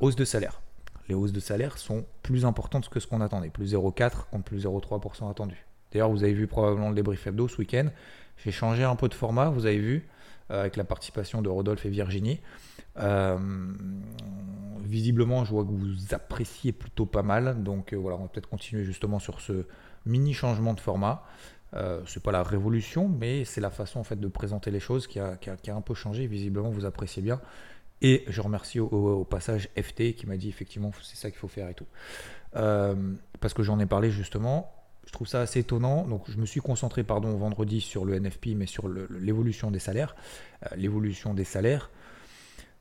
hausses 0.00 0.16
de 0.16 0.24
salaire 0.24 0.60
les 1.08 1.14
hausses 1.14 1.32
de 1.32 1.40
salaire 1.40 1.78
sont 1.78 2.04
plus 2.22 2.44
importantes 2.44 2.88
que 2.88 3.00
ce 3.00 3.06
qu'on 3.06 3.20
attendait. 3.20 3.50
Plus 3.50 3.74
0,4 3.74 4.28
contre 4.30 4.44
plus 4.44 4.64
0,3% 4.64 5.30
attendu. 5.30 5.66
D'ailleurs, 5.92 6.10
vous 6.10 6.22
avez 6.22 6.34
vu 6.34 6.46
probablement 6.46 6.90
le 6.90 6.94
débrief 6.94 7.26
hebdo 7.26 7.48
ce 7.48 7.56
week-end. 7.58 7.88
J'ai 8.44 8.52
changé 8.52 8.84
un 8.84 8.94
peu 8.94 9.08
de 9.08 9.14
format, 9.14 9.48
vous 9.48 9.66
avez 9.66 9.78
vu, 9.78 10.06
euh, 10.50 10.60
avec 10.60 10.76
la 10.76 10.84
participation 10.84 11.40
de 11.40 11.48
Rodolphe 11.48 11.86
et 11.86 11.90
Virginie. 11.90 12.40
Euh, 12.98 13.38
visiblement, 14.84 15.44
je 15.44 15.50
vois 15.50 15.64
que 15.64 15.70
vous 15.70 16.14
appréciez 16.14 16.72
plutôt 16.72 17.06
pas 17.06 17.22
mal. 17.22 17.62
Donc 17.62 17.92
euh, 17.92 17.96
voilà, 17.96 18.18
on 18.18 18.22
va 18.22 18.28
peut-être 18.28 18.48
continuer 18.48 18.84
justement 18.84 19.18
sur 19.18 19.40
ce 19.40 19.64
mini 20.04 20.34
changement 20.34 20.74
de 20.74 20.80
format. 20.80 21.24
Euh, 21.74 22.00
c'est 22.06 22.22
pas 22.22 22.32
la 22.32 22.42
révolution, 22.42 23.08
mais 23.08 23.44
c'est 23.44 23.60
la 23.60 23.70
façon 23.70 24.00
en 24.00 24.04
fait 24.04 24.18
de 24.18 24.28
présenter 24.28 24.70
les 24.70 24.80
choses 24.80 25.06
qui 25.06 25.18
a, 25.20 25.36
qui 25.36 25.70
a 25.70 25.74
un 25.74 25.80
peu 25.80 25.94
changé. 25.94 26.26
Visiblement, 26.26 26.70
vous 26.70 26.84
appréciez 26.84 27.22
bien. 27.22 27.40
Et 28.00 28.24
je 28.28 28.40
remercie 28.40 28.78
au, 28.78 29.24
passage 29.24 29.68
FT 29.76 30.14
qui 30.14 30.26
m'a 30.26 30.36
dit 30.36 30.48
effectivement 30.48 30.92
c'est 31.02 31.16
ça 31.16 31.30
qu'il 31.30 31.38
faut 31.38 31.48
faire 31.48 31.68
et 31.68 31.74
tout. 31.74 31.86
Euh, 32.56 32.94
parce 33.40 33.54
que 33.54 33.62
j'en 33.62 33.78
ai 33.80 33.86
parlé 33.86 34.10
justement, 34.10 34.72
Je 35.06 35.12
trouve 35.12 35.26
ça 35.26 35.40
assez 35.40 35.60
étonnant. 35.60 36.06
Donc, 36.06 36.30
je 36.30 36.36
me 36.36 36.46
suis 36.46 36.60
concentré, 36.60 37.02
pardon, 37.02 37.36
vendredi 37.36 37.80
sur 37.80 38.04
le 38.04 38.14
NFP, 38.20 38.48
mais 38.54 38.66
sur 38.66 38.88
l'évolution 38.88 39.70
des 39.70 39.78
salaires. 39.78 40.14
Euh, 40.64 40.76
l'évolution 40.76 41.34
des 41.34 41.44
salaires 41.44 41.90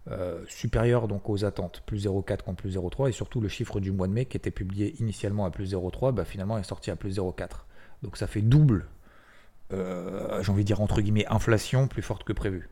euh, 0.10 0.44
supérieure 0.48 1.08
donc 1.08 1.29
aux 1.29 1.44
attentes, 1.46 1.84
plus 1.86 2.06
0,4 2.06 2.44
contre 2.44 2.58
plus 2.58 2.77
0,3, 2.77 3.10
et 3.10 3.12
surtout 3.12 3.41
le 3.41 3.50
chiffre 3.50 3.79
du 3.79 3.91
mois 3.91 4.08
de 4.08 4.13
mai 4.13 4.25
qui 4.25 4.38
était 4.38 4.51
publié 4.51 4.96
initialement 5.00 5.46
à 5.46 5.51
plus 5.51 5.74
0,3, 5.74 6.13
bah, 6.13 6.25
finalement 6.25 6.58
est 6.58 6.63
sorti 6.63 6.91
à 6.91 6.96
plus 6.96 7.17
0,4. 7.17 7.65
Donc 8.03 8.17
ça 8.17 8.27
fait 8.27 8.41
double, 8.41 8.87
euh, 9.73 10.41
j'ai 10.43 10.51
envie 10.51 10.63
de 10.63 10.67
dire 10.67 10.81
entre 10.81 11.01
guillemets, 11.01 11.25
inflation 11.27 11.87
plus 11.87 12.01
forte 12.01 12.23
que 12.23 12.33
prévu. 12.33 12.69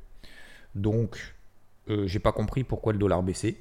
Donc, 0.75 1.35
j'ai 1.87 2.19
pas 2.19 2.33
compris 2.33 2.65
pourquoi 2.65 2.91
le 2.91 2.99
dollar 2.99 3.23
baissait. 3.23 3.57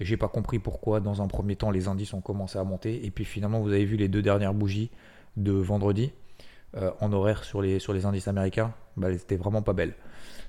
J'ai 0.00 0.16
pas 0.16 0.28
compris 0.28 0.58
pourquoi, 0.58 1.00
dans 1.00 1.22
un 1.22 1.26
premier 1.26 1.56
temps, 1.56 1.70
les 1.70 1.88
indices 1.88 2.12
ont 2.12 2.20
commencé 2.20 2.58
à 2.58 2.64
monter. 2.64 3.04
Et 3.04 3.10
puis 3.10 3.24
finalement, 3.24 3.60
vous 3.60 3.70
avez 3.70 3.84
vu 3.84 3.96
les 3.96 4.08
deux 4.08 4.22
dernières 4.22 4.54
bougies 4.54 4.90
de 5.36 5.52
vendredi 5.52 6.12
euh, 6.76 6.90
en 7.00 7.12
horaire 7.12 7.44
sur 7.44 7.62
les, 7.62 7.78
sur 7.78 7.92
les 7.92 8.04
indices 8.04 8.28
américains. 8.28 8.74
Bah, 8.96 9.08
elles 9.08 9.16
étaient 9.16 9.36
vraiment 9.36 9.62
pas 9.62 9.72
belles. 9.72 9.94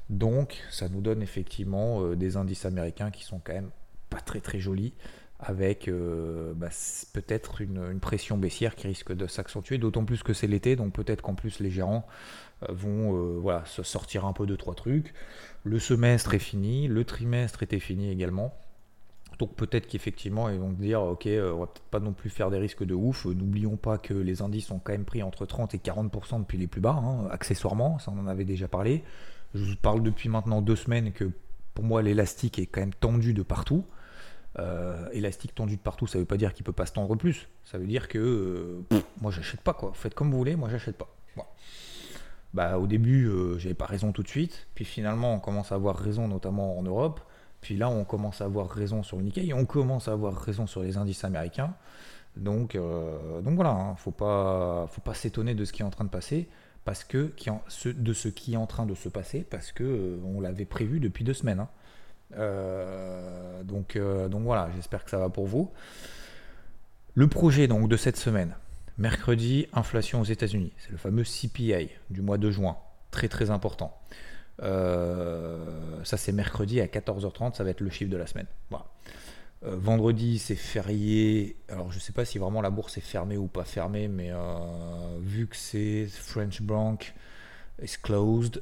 Donc, 0.10 0.62
ça 0.70 0.90
nous 0.90 1.02
donne 1.02 1.22
effectivement 1.22 2.04
euh, 2.04 2.16
des 2.16 2.38
indices 2.38 2.66
américains 2.66 3.10
qui 3.10 3.24
sont 3.24 3.40
quand 3.44 3.54
même 3.54 3.70
pas 4.10 4.20
très 4.20 4.40
très 4.40 4.60
jolis, 4.60 4.94
avec 5.40 5.88
euh, 5.88 6.54
bah, 6.56 6.70
peut-être 7.14 7.62
une, 7.62 8.00
pression 8.00 8.38
baissière 8.38 8.76
qui 8.76 8.88
risque 8.88 9.14
de 9.14 9.28
s'accentuer, 9.28 9.78
d'autant 9.78 10.06
plus 10.06 10.24
que 10.24 10.34
c'est 10.34 10.48
l'été, 10.48 10.76
donc 10.76 10.94
peut-être 10.94 11.22
qu'en 11.22 11.36
plus 11.36 11.60
les 11.60 11.70
gérants 11.70 12.06
vont 12.68 13.40
voilà, 13.40 13.64
se 13.66 13.84
sortir 13.84 14.26
un 14.26 14.34
peu 14.34 14.46
de 14.46 14.58
trois 14.58 14.76
trucs. 14.76 15.14
Le 15.64 15.80
semestre 15.80 16.34
est 16.34 16.40
fini, 16.40 16.88
le 16.88 17.06
trimestre 17.06 17.64
était 17.64 17.80
fini 17.80 18.12
également. 18.12 18.54
Donc 19.40 19.56
peut-être 19.56 19.88
qu'effectivement, 19.88 20.50
ils 20.50 20.60
vont 20.60 20.72
dire, 20.72 21.02
ok, 21.02 21.26
euh, 21.28 21.54
on 21.54 21.62
va 21.62 21.68
peut-être 21.68 21.88
pas 21.90 22.02
non 22.02 22.12
plus 22.12 22.30
faire 22.30 22.52
des 22.52 22.58
risques 22.58 22.84
de 22.84 22.94
ouf. 22.94 23.26
N'oublions 23.26 23.78
pas 23.78 23.98
que 23.98 24.14
les 24.14 24.42
indices 24.42 24.70
ont 24.70 24.80
quand 24.80 24.92
même 24.92 25.06
pris 25.06 25.24
entre 25.24 25.46
30 25.46 25.74
et 25.76 25.78
40% 25.78 26.42
depuis 26.42 26.58
les 26.58 26.68
plus 26.68 26.82
bas, 26.82 26.92
hein, 27.02 27.28
accessoirement, 27.32 28.00
ça 28.00 28.12
on 28.14 28.20
en 28.20 28.28
avait 28.28 28.44
déjà 28.44 28.68
parlé. 28.68 29.04
Je 29.56 29.64
vous 29.64 29.76
parle 29.78 30.04
depuis 30.04 30.28
maintenant 30.28 30.62
deux 30.62 30.76
semaines 30.76 31.14
que 31.14 31.32
pour 31.74 31.86
moi 31.86 32.02
l'élastique 32.02 32.60
est 32.60 32.66
quand 32.66 32.82
même 32.82 32.94
tendu 32.94 33.34
de 33.34 33.42
partout. 33.42 33.86
Euh, 34.60 35.10
élastique 35.14 35.56
tendu 35.56 35.78
de 35.78 35.82
partout, 35.82 36.06
ça 36.06 36.20
veut 36.20 36.26
pas 36.26 36.38
dire 36.38 36.54
qu'il 36.54 36.66
peut 36.66 36.72
pas 36.72 36.86
se 36.86 36.94
tendre 36.94 37.16
plus. 37.16 37.48
Ça 37.64 37.78
veut 37.78 37.88
dire 37.88 38.08
que 38.08 38.18
euh, 38.92 39.00
moi 39.22 39.32
j'achète 39.32 39.62
pas 39.62 39.74
quoi. 39.74 39.92
Faites 39.94 40.14
comme 40.14 40.32
vous 40.32 40.38
voulez, 40.38 40.56
moi 40.56 40.70
j'achète 40.70 40.98
pas. 40.98 41.08
Bah, 42.52 42.80
au 42.80 42.88
début, 42.88 43.30
j'avais 43.60 43.76
pas 43.76 43.86
raison 43.86 44.12
tout 44.12 44.24
de 44.24 44.28
suite. 44.28 44.68
Puis 44.74 44.84
finalement, 44.84 45.36
on 45.36 45.40
commence 45.40 45.72
à 45.72 45.76
avoir 45.76 45.96
raison, 45.96 46.28
notamment 46.28 46.80
en 46.80 46.82
Europe. 46.82 47.22
Puis 47.62 47.76
là, 47.78 47.90
on 47.90 48.06
commence 48.06 48.42
à 48.42 48.46
avoir 48.46 48.70
raison 48.70 49.04
sur 49.04 49.18
le 49.18 49.24
Nikkei, 49.24 49.54
on 49.54 49.66
commence 49.66 50.08
à 50.08 50.14
avoir 50.14 50.36
raison 50.36 50.66
sur 50.66 50.82
les 50.82 50.98
indices 50.98 51.24
américains. 51.24 51.74
Donc, 52.38 52.76
euh, 52.76 53.42
donc 53.42 53.56
voilà, 53.56 53.72
il 53.72 53.92
hein, 53.92 53.96
faut 53.98 54.12
pas, 54.12 54.88
faut 54.90 55.02
pas 55.02 55.14
s'étonner 55.14 55.56
de 55.56 55.66
ce 55.66 55.74
qui 55.74 55.82
est 55.82 55.86
en 55.86 55.90
train 55.90 56.06
de 56.06 56.10
passer, 56.10 56.48
parce 56.86 57.04
que 57.04 57.34
de 57.86 58.14
ce 58.14 58.30
qui 58.30 58.54
est 58.54 58.58
en 58.58 58.68
train 58.68 58.86
de 58.86 58.96
se 58.96 59.10
passer, 59.10 59.42
parce 59.42 59.72
que 59.72 59.84
euh, 59.84 60.18
on 60.24 60.40
l'avait 60.40 60.66
prévu 60.66 61.00
depuis 61.00 61.24
deux 61.24 61.34
semaines. 61.34 61.60
Hein. 61.60 61.70
Euh, 62.38 63.64
donc, 63.64 63.98
donc 63.98 64.44
voilà, 64.44 64.70
j'espère 64.76 65.04
que 65.04 65.10
ça 65.10 65.18
va 65.18 65.30
pour 65.30 65.48
vous. 65.48 65.72
Le 67.16 67.28
projet 67.28 67.68
donc 67.68 67.90
de 67.90 67.98
cette 67.98 68.18
semaine, 68.18 68.56
mercredi, 68.98 69.68
inflation 69.74 70.22
aux 70.22 70.26
États-Unis, 70.26 70.74
c'est 70.78 70.92
le 70.92 70.98
fameux 70.98 71.24
CPI 71.24 71.90
du 72.10 72.22
mois 72.22 72.38
de 72.38 72.52
juin, 72.52 72.78
très 73.12 73.28
très 73.28 73.50
important. 73.50 74.00
Euh, 74.62 75.58
ça, 76.04 76.18
c'est 76.18 76.32
mercredi 76.32 76.82
à 76.82 76.88
14h30, 76.88 77.56
ça 77.56 77.64
va 77.64 77.70
être 77.70 77.82
le 77.82 77.90
chiffre 77.90 78.12
de 78.12 78.18
la 78.18 78.28
semaine. 78.28 78.48
Euh, 78.72 79.76
vendredi, 79.76 80.40
c'est 80.40 80.56
férié. 80.56 81.58
Alors, 81.68 81.92
je 81.92 81.98
ne 81.98 82.02
sais 82.02 82.14
pas 82.14 82.26
si 82.26 82.38
vraiment 82.38 82.62
la 82.62 82.70
bourse 82.70 82.98
est 82.98 83.02
fermée 83.02 83.38
ou 83.38 83.48
pas 83.48 83.66
fermée, 83.66 84.08
mais 84.08 84.32
euh, 84.32 84.38
vu 85.22 85.48
que 85.48 85.56
c'est 85.56 86.06
French 86.06 86.62
Bank 86.62 87.14
is 87.82 87.96
closed, 88.02 88.62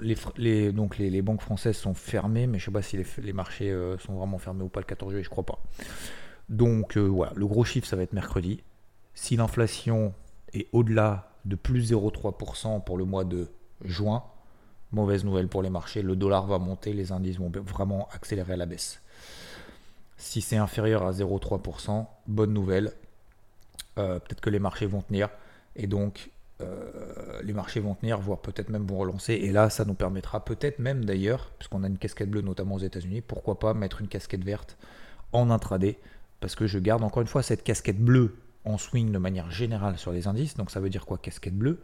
les, 0.00 1.22
banques 1.22 1.42
françaises 1.42 1.76
sont 1.76 1.94
fermées, 1.94 2.46
mais 2.46 2.58
je 2.58 2.64
ne 2.64 2.66
sais 2.66 2.72
pas 2.72 2.82
si 2.82 3.22
les, 3.22 3.32
marchés 3.32 3.74
sont 4.04 4.14
vraiment 4.14 4.38
fermés 4.38 4.62
ou 4.62 4.68
pas 4.68 4.80
le 4.80 4.86
14 4.86 5.10
juillet, 5.10 5.24
je 5.24 5.30
crois 5.30 5.44
pas. 5.44 5.58
Donc 6.48 6.96
voilà, 6.96 7.32
le 7.34 7.46
gros 7.46 7.64
chiffre, 7.64 7.86
ça 7.86 7.96
va 7.96 8.02
être 8.02 8.12
mercredi. 8.12 8.62
Si 9.14 9.36
l'inflation 9.36 10.14
est 10.52 10.68
au-delà 10.72 11.32
de 11.44 11.56
plus 11.56 11.92
0,3% 11.92 12.82
pour 12.84 12.98
le 12.98 13.04
mois 13.04 13.24
de 13.24 13.48
juin, 13.84 14.24
mauvaise 14.92 15.24
nouvelle 15.24 15.48
pour 15.48 15.62
les 15.62 15.70
marchés, 15.70 16.02
le 16.02 16.16
dollar 16.16 16.46
va 16.46 16.58
monter, 16.58 16.92
les 16.92 17.12
indices 17.12 17.38
vont 17.38 17.50
vraiment 17.50 18.08
accélérer 18.12 18.54
à 18.54 18.56
la 18.56 18.66
baisse. 18.66 19.02
Si 20.16 20.40
c'est 20.40 20.56
inférieur 20.56 21.06
à 21.06 21.12
0,3%, 21.12 22.06
bonne 22.26 22.52
nouvelle, 22.52 22.92
euh, 23.98 24.18
peut-être 24.18 24.40
que 24.40 24.50
les 24.50 24.58
marchés 24.58 24.86
vont 24.86 25.02
tenir, 25.02 25.28
et 25.74 25.86
donc 25.86 26.30
euh, 26.60 27.40
les 27.42 27.52
marchés 27.52 27.80
vont 27.80 27.94
tenir, 27.94 28.18
voire 28.18 28.40
peut-être 28.40 28.70
même 28.70 28.86
vont 28.86 28.98
relancer, 28.98 29.34
et 29.34 29.52
là 29.52 29.68
ça 29.70 29.84
nous 29.84 29.94
permettra 29.94 30.44
peut-être 30.44 30.78
même 30.78 31.04
d'ailleurs, 31.04 31.52
puisqu'on 31.58 31.84
a 31.84 31.86
une 31.86 31.98
casquette 31.98 32.30
bleue 32.30 32.40
notamment 32.40 32.76
aux 32.76 32.80
États-Unis, 32.80 33.20
pourquoi 33.20 33.58
pas 33.58 33.74
mettre 33.74 34.00
une 34.00 34.08
casquette 34.08 34.44
verte 34.44 34.78
en 35.32 35.50
intraday, 35.50 35.98
parce 36.40 36.54
que 36.54 36.66
je 36.66 36.78
garde 36.78 37.02
encore 37.02 37.20
une 37.22 37.28
fois 37.28 37.42
cette 37.42 37.62
casquette 37.62 38.02
bleue 38.02 38.36
en 38.64 38.78
swing 38.78 39.12
de 39.12 39.18
manière 39.18 39.50
générale 39.50 39.98
sur 39.98 40.12
les 40.12 40.26
indices, 40.28 40.56
donc 40.56 40.70
ça 40.70 40.80
veut 40.80 40.90
dire 40.90 41.06
quoi 41.06 41.18
casquette 41.18 41.56
bleue? 41.56 41.80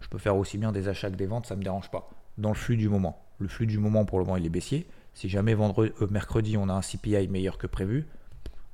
Je 0.00 0.08
peux 0.08 0.18
faire 0.18 0.36
aussi 0.36 0.58
bien 0.58 0.72
des 0.72 0.88
achats 0.88 1.10
que 1.10 1.16
des 1.16 1.26
ventes, 1.26 1.46
ça 1.46 1.54
ne 1.54 1.60
me 1.60 1.64
dérange 1.64 1.90
pas. 1.90 2.10
Dans 2.38 2.48
le 2.48 2.54
flux 2.54 2.76
du 2.76 2.88
moment. 2.88 3.22
Le 3.38 3.48
flux 3.48 3.66
du 3.66 3.78
moment, 3.78 4.04
pour 4.04 4.18
le 4.18 4.24
moment, 4.24 4.36
il 4.36 4.44
est 4.44 4.50
baissier. 4.50 4.86
Si 5.14 5.28
jamais 5.28 5.54
vendredi, 5.54 5.92
euh, 6.00 6.08
mercredi, 6.10 6.56
on 6.56 6.68
a 6.68 6.72
un 6.72 6.80
CPI 6.80 7.28
meilleur 7.28 7.56
que 7.58 7.66
prévu, 7.66 8.06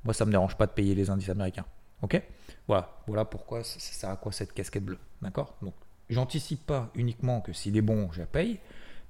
moi, 0.03 0.13
ça 0.13 0.23
ne 0.23 0.29
me 0.29 0.31
dérange 0.31 0.55
pas 0.57 0.65
de 0.65 0.71
payer 0.71 0.95
les 0.95 1.09
indices 1.09 1.29
américains. 1.29 1.65
Ok 2.01 2.21
Voilà. 2.67 2.97
Voilà 3.07 3.25
pourquoi 3.25 3.63
ça 3.63 3.79
sert 3.79 4.09
à 4.09 4.15
quoi 4.15 4.31
cette 4.31 4.53
casquette 4.53 4.85
bleue. 4.85 4.99
D'accord? 5.21 5.55
Donc, 5.61 5.73
j'anticipe 6.09 6.65
pas 6.65 6.89
uniquement 6.95 7.41
que 7.41 7.53
s'il 7.53 7.77
est 7.77 7.81
bon, 7.81 8.09
je 8.11 8.23
paye, 8.23 8.59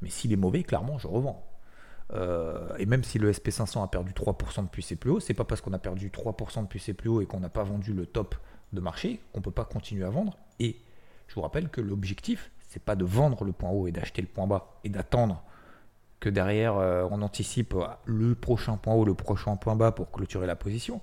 mais 0.01 0.10
s'il 0.10 0.34
est 0.34 0.38
mauvais, 0.38 0.63
clairement, 0.63 0.98
je 0.98 1.08
revends. 1.08 1.46
Euh, 2.13 2.75
et 2.77 2.86
même 2.86 3.03
si 3.03 3.19
le 3.19 3.31
SP500 3.31 3.84
a 3.84 3.88
perdu 3.88 4.13
3% 4.13 4.63
depuis 4.63 4.81
ses 4.81 4.96
plus 4.96 5.12
hauts, 5.12 5.19
c'est 5.19 5.34
pas 5.34 5.43
parce 5.43 5.62
qu'on 5.62 5.74
a 5.74 5.79
perdu 5.79 6.10
3% 6.10 6.63
depuis 6.63 6.79
ses 6.79 6.93
plus 6.93 7.10
hauts 7.10 7.22
et 7.22 7.25
qu'on 7.25 7.39
n'a 7.39 7.50
pas 7.50 7.63
vendu 7.63 7.93
le 7.93 8.05
top 8.05 8.36
de 8.74 8.81
marché 8.81 9.19
qu'on 9.34 9.41
peut 9.41 9.51
pas 9.51 9.65
continuer 9.65 10.05
à 10.05 10.10
vendre. 10.10 10.38
Et 10.60 10.77
je 11.27 11.36
vous 11.36 11.41
rappelle 11.41 11.69
que 11.69 11.81
l'objectif, 11.81 12.51
c'est 12.67 12.81
pas 12.81 12.96
de 12.96 13.05
vendre 13.05 13.43
le 13.43 13.51
point 13.51 13.69
haut 13.69 13.88
et 13.88 13.91
d'acheter 13.91 14.22
le 14.22 14.27
point 14.27 14.48
bas 14.48 14.79
et 14.84 14.89
d'attendre 14.89 15.43
que 16.19 16.29
derrière 16.29 16.77
euh, 16.77 17.08
on 17.12 17.22
anticipe 17.22 17.75
le 18.05 18.36
prochain 18.36 18.77
point 18.77 18.93
haut, 18.93 19.05
le 19.05 19.13
prochain 19.13 19.55
point 19.55 19.75
bas 19.75 19.91
pour 19.91 20.12
clôturer 20.12 20.48
la 20.48 20.55
position. 20.55 21.01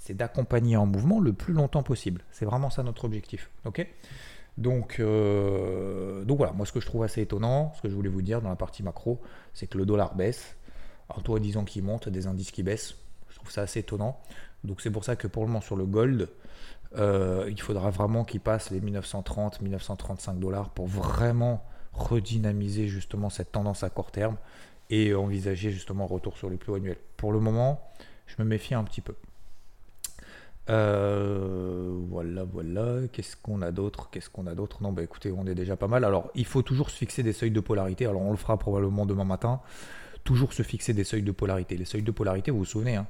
C'est 0.00 0.14
d'accompagner 0.14 0.78
en 0.78 0.86
mouvement 0.86 1.20
le 1.20 1.34
plus 1.34 1.52
longtemps 1.52 1.82
possible. 1.82 2.22
C'est 2.32 2.46
vraiment 2.46 2.70
ça 2.70 2.82
notre 2.82 3.04
objectif. 3.04 3.50
Euh, 4.98 6.24
donc 6.24 6.38
voilà, 6.38 6.52
moi 6.54 6.64
ce 6.64 6.72
que 6.72 6.80
je 6.80 6.86
trouve 6.86 7.02
assez 7.02 7.20
étonnant, 7.20 7.72
ce 7.76 7.82
que 7.82 7.90
je 7.90 7.94
voulais 7.94 8.08
vous 8.08 8.22
dire 8.22 8.40
dans 8.40 8.48
la 8.48 8.56
partie 8.56 8.82
macro, 8.82 9.20
c'est 9.52 9.66
que 9.66 9.76
le 9.76 9.84
dollar 9.84 10.14
baisse. 10.14 10.56
Alors 11.10 11.22
toi 11.22 11.38
disons 11.38 11.64
qu'il 11.64 11.84
monte, 11.84 12.08
des 12.08 12.26
indices 12.26 12.50
qui 12.50 12.62
baissent. 12.62 12.94
Je 13.28 13.36
trouve 13.36 13.50
ça 13.50 13.60
assez 13.60 13.80
étonnant. 13.80 14.18
Donc 14.64 14.80
c'est 14.80 14.90
pour 14.90 15.04
ça 15.04 15.16
que 15.16 15.26
pour 15.26 15.42
le 15.42 15.48
moment 15.48 15.60
sur 15.60 15.76
le 15.76 15.84
gold, 15.84 16.30
euh, 16.96 17.44
il 17.50 17.60
faudra 17.60 17.90
vraiment 17.90 18.24
qu'il 18.24 18.40
passe 18.40 18.70
les 18.70 18.80
1930, 18.80 19.60
1935 19.60 20.38
dollars 20.40 20.70
pour 20.70 20.86
vraiment 20.86 21.62
redynamiser 21.92 22.88
justement 22.88 23.28
cette 23.28 23.52
tendance 23.52 23.82
à 23.82 23.90
court 23.90 24.10
terme 24.10 24.36
et 24.88 25.14
envisager 25.14 25.70
justement 25.70 26.04
un 26.04 26.08
retour 26.08 26.38
sur 26.38 26.48
les 26.48 26.56
plus 26.56 26.74
annuels. 26.74 26.98
Pour 27.18 27.32
le 27.32 27.40
moment, 27.40 27.80
je 28.26 28.36
me 28.38 28.48
méfie 28.48 28.74
un 28.74 28.84
petit 28.84 29.02
peu. 29.02 29.14
Euh, 30.68 31.90
voilà, 32.08 32.44
voilà. 32.44 33.08
Qu'est-ce 33.12 33.36
qu'on 33.36 33.62
a 33.62 33.72
d'autre? 33.72 34.08
Qu'est-ce 34.10 34.30
qu'on 34.30 34.46
a 34.46 34.54
d'autre? 34.54 34.82
Non, 34.82 34.92
bah 34.92 35.02
écoutez, 35.02 35.32
on 35.32 35.46
est 35.46 35.54
déjà 35.54 35.76
pas 35.76 35.88
mal. 35.88 36.04
Alors, 36.04 36.30
il 36.34 36.44
faut 36.44 36.62
toujours 36.62 36.90
se 36.90 36.96
fixer 36.96 37.22
des 37.22 37.32
seuils 37.32 37.50
de 37.50 37.60
polarité. 37.60 38.06
Alors, 38.06 38.22
on 38.22 38.30
le 38.30 38.36
fera 38.36 38.58
probablement 38.58 39.06
demain 39.06 39.24
matin. 39.24 39.60
Toujours 40.24 40.52
se 40.52 40.62
fixer 40.62 40.92
des 40.92 41.04
seuils 41.04 41.22
de 41.22 41.32
polarité. 41.32 41.76
Les 41.76 41.84
seuils 41.84 42.02
de 42.02 42.10
polarité, 42.10 42.50
vous 42.50 42.58
vous 42.58 42.64
souvenez, 42.64 42.96
hein, 42.96 43.06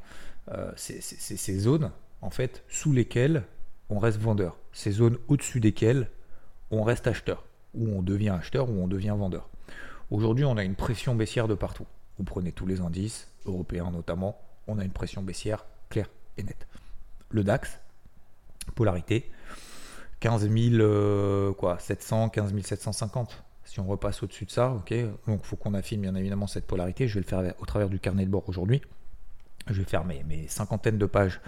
euh, 0.52 0.70
c'est 0.76 1.00
ces 1.02 1.58
zones, 1.58 1.90
en 2.22 2.30
fait, 2.30 2.62
sous 2.68 2.92
lesquelles 2.92 3.42
on 3.90 3.98
reste 3.98 4.20
vendeur. 4.20 4.56
Ces 4.72 4.92
zones 4.92 5.18
au-dessus 5.28 5.60
desquelles 5.60 6.08
on 6.70 6.84
reste 6.84 7.08
acheteur, 7.08 7.44
ou 7.74 7.88
on 7.88 8.02
devient 8.02 8.30
acheteur, 8.30 8.70
ou 8.70 8.80
on 8.80 8.86
devient 8.86 9.16
vendeur. 9.18 9.48
Aujourd'hui, 10.10 10.44
on 10.44 10.56
a 10.56 10.62
une 10.62 10.76
pression 10.76 11.16
baissière 11.16 11.48
de 11.48 11.54
partout. 11.54 11.86
Vous 12.18 12.24
prenez 12.24 12.52
tous 12.52 12.66
les 12.66 12.80
indices, 12.80 13.28
européens 13.44 13.90
notamment, 13.90 14.40
on 14.66 14.78
a 14.78 14.84
une 14.84 14.92
pression 14.92 15.22
baissière 15.22 15.64
claire 15.88 16.10
et 16.36 16.42
nette. 16.42 16.66
Le 17.30 17.44
DAX, 17.44 17.80
polarité, 18.74 19.30
15 20.20 20.50
000, 20.50 21.54
quoi, 21.54 21.78
700, 21.78 22.28
15 22.28 22.52
750. 22.62 23.44
Si 23.64 23.78
on 23.78 23.86
repasse 23.86 24.22
au-dessus 24.22 24.46
de 24.46 24.50
ça, 24.50 24.70
ok, 24.70 24.92
donc 25.26 25.44
faut 25.44 25.56
qu'on 25.56 25.74
affine 25.74 26.00
bien 26.00 26.14
évidemment 26.14 26.46
cette 26.46 26.66
polarité. 26.66 27.06
Je 27.06 27.14
vais 27.14 27.20
le 27.20 27.26
faire 27.26 27.54
au 27.60 27.66
travers 27.66 27.88
du 27.88 28.00
carnet 28.00 28.24
de 28.24 28.30
bord 28.30 28.48
aujourd'hui. 28.48 28.82
Je 29.68 29.74
vais 29.74 29.84
faire 29.84 30.04
mes, 30.04 30.48
cinquantaines 30.48 30.98
de 30.98 31.06
pages 31.06 31.40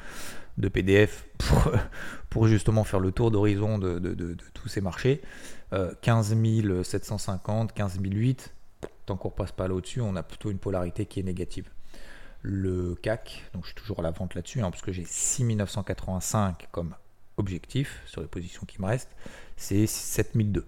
de 0.58 0.68
PDF 0.68 1.26
pour, 2.30 2.46
justement 2.46 2.84
faire 2.84 3.00
le 3.00 3.10
tour 3.10 3.30
d'horizon 3.30 3.78
de, 3.78 4.36
tous 4.54 4.68
ces 4.68 4.80
marchés. 4.80 5.20
15 6.02 6.36
750, 6.84 7.72
15 7.72 7.98
008, 8.00 8.54
tant 9.06 9.16
qu'on 9.16 9.28
ne 9.28 9.32
repasse 9.32 9.52
pas 9.52 9.66
là 9.66 9.74
au-dessus, 9.74 10.00
on 10.00 10.14
a 10.16 10.22
plutôt 10.22 10.50
une 10.50 10.58
polarité 10.58 11.06
qui 11.06 11.20
est 11.20 11.24
négative. 11.24 11.68
Le 12.42 12.96
CAC, 12.96 13.50
donc 13.54 13.62
je 13.62 13.68
suis 13.68 13.76
toujours 13.76 14.00
à 14.00 14.02
la 14.02 14.10
vente 14.10 14.34
là-dessus, 14.34 14.60
hein, 14.60 14.70
parce 14.70 14.82
que 14.82 14.92
j'ai 14.92 15.04
6985 15.04 16.68
comme 16.72 16.94
objectif 17.36 18.02
sur 18.06 18.20
les 18.20 18.26
positions 18.26 18.66
qui 18.66 18.80
me 18.80 18.86
restent, 18.86 19.14
c'est 19.56 19.86
7002. 19.86 20.66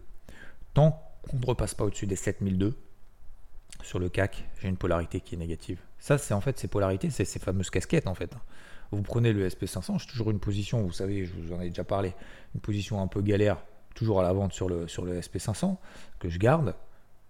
Tant 0.72 1.02
qu'on 1.28 1.38
ne 1.38 1.46
repasse 1.46 1.74
pas 1.74 1.84
au-dessus 1.84 2.06
des 2.06 2.16
7002, 2.16 2.76
sur 3.82 3.98
le 3.98 4.08
CAC, 4.08 4.44
j'ai 4.60 4.68
une 4.68 4.76
polarité 4.76 5.20
qui 5.20 5.34
est 5.34 5.38
négative. 5.38 5.80
Ça, 5.98 6.16
c'est 6.18 6.34
en 6.34 6.40
fait 6.40 6.58
ces 6.58 6.68
polarités, 6.68 7.10
c'est 7.10 7.24
ces 7.24 7.38
fameuses 7.38 7.70
casquettes 7.70 8.06
en 8.06 8.14
fait. 8.14 8.30
Vous 8.90 9.02
prenez 9.02 9.32
le 9.32 9.48
SP500, 9.48 9.98
j'ai 9.98 10.06
toujours 10.06 10.30
une 10.30 10.38
position, 10.38 10.82
vous 10.82 10.92
savez, 10.92 11.26
je 11.26 11.32
vous 11.32 11.52
en 11.52 11.60
ai 11.60 11.68
déjà 11.68 11.84
parlé, 11.84 12.14
une 12.54 12.60
position 12.60 13.02
un 13.02 13.08
peu 13.08 13.22
galère, 13.22 13.58
toujours 13.94 14.20
à 14.20 14.22
la 14.22 14.32
vente 14.32 14.52
sur 14.52 14.68
le, 14.68 14.86
sur 14.86 15.04
le 15.04 15.20
SP500, 15.20 15.76
que 16.18 16.28
je 16.28 16.38
garde, 16.38 16.74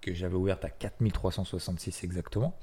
que 0.00 0.12
j'avais 0.12 0.34
ouverte 0.34 0.64
à 0.64 0.70
4366 0.70 2.04
exactement. 2.04 2.56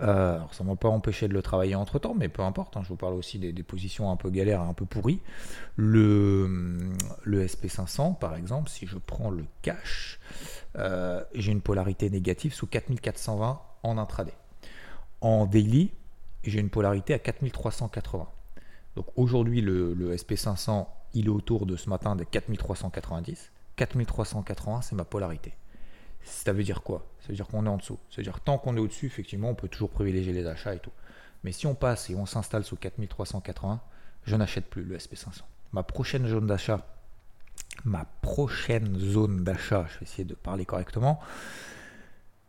Euh, 0.00 0.38
ça 0.50 0.64
ne 0.64 0.70
m'a 0.70 0.76
pas 0.76 0.88
empêché 0.88 1.28
de 1.28 1.34
le 1.34 1.42
travailler 1.42 1.74
entre 1.74 1.98
temps, 1.98 2.14
mais 2.14 2.28
peu 2.28 2.42
importe, 2.42 2.76
hein, 2.76 2.80
je 2.82 2.88
vous 2.88 2.96
parle 2.96 3.14
aussi 3.14 3.38
des, 3.38 3.52
positions 3.62 4.10
un 4.10 4.16
peu 4.16 4.30
galères, 4.30 4.60
un 4.60 4.74
peu 4.74 4.84
pourries. 4.84 5.20
Le, 5.76 6.92
le 7.22 7.46
SP500, 7.46 8.18
par 8.18 8.34
exemple, 8.34 8.68
si 8.70 8.86
je 8.86 8.98
prends 8.98 9.30
le 9.30 9.44
cash, 9.62 10.18
euh, 10.76 11.22
j'ai 11.34 11.52
une 11.52 11.60
polarité 11.60 12.10
négative 12.10 12.54
sous 12.54 12.66
4420 12.66 13.60
en 13.82 13.98
intraday. 13.98 14.34
En 15.20 15.46
daily, 15.46 15.92
j'ai 16.42 16.60
une 16.60 16.70
polarité 16.70 17.14
à 17.14 17.18
4380. 17.18 18.28
Donc 18.96 19.06
aujourd'hui, 19.16 19.60
le, 19.60 19.94
le 19.94 20.14
SP500, 20.14 20.86
il 21.14 21.26
est 21.26 21.30
autour 21.30 21.66
de 21.66 21.76
ce 21.76 21.88
matin 21.88 22.16
de 22.16 22.24
4390. 22.24 23.52
4380, 23.76 24.82
c'est 24.82 24.94
ma 24.94 25.04
polarité. 25.04 25.52
Ça 26.24 26.52
veut 26.52 26.64
dire 26.64 26.82
quoi? 26.82 27.06
Ça 27.20 27.28
veut 27.28 27.34
dire 27.34 27.46
qu'on 27.46 27.66
est 27.66 27.68
en 27.68 27.76
dessous. 27.76 27.98
Ça 28.10 28.16
veut 28.16 28.22
dire 28.22 28.40
tant 28.40 28.58
qu'on 28.58 28.76
est 28.76 28.80
au-dessus, 28.80 29.06
effectivement, 29.06 29.50
on 29.50 29.54
peut 29.54 29.68
toujours 29.68 29.90
privilégier 29.90 30.32
les 30.32 30.46
achats 30.46 30.74
et 30.74 30.78
tout. 30.78 30.92
Mais 31.44 31.52
si 31.52 31.66
on 31.66 31.74
passe 31.74 32.10
et 32.10 32.14
on 32.14 32.26
s'installe 32.26 32.64
sous 32.64 32.76
4380, 32.76 33.80
je 34.24 34.36
n'achète 34.36 34.66
plus 34.66 34.82
le 34.82 34.96
SP500. 34.96 35.42
Ma 35.72 35.82
prochaine 35.82 36.26
zone 36.26 36.46
d'achat, 36.46 36.86
ma 37.84 38.06
prochaine 38.22 38.98
zone 38.98 39.44
d'achat, 39.44 39.86
je 39.92 39.98
vais 39.98 40.04
essayer 40.04 40.24
de 40.24 40.34
parler 40.34 40.64
correctement, 40.64 41.20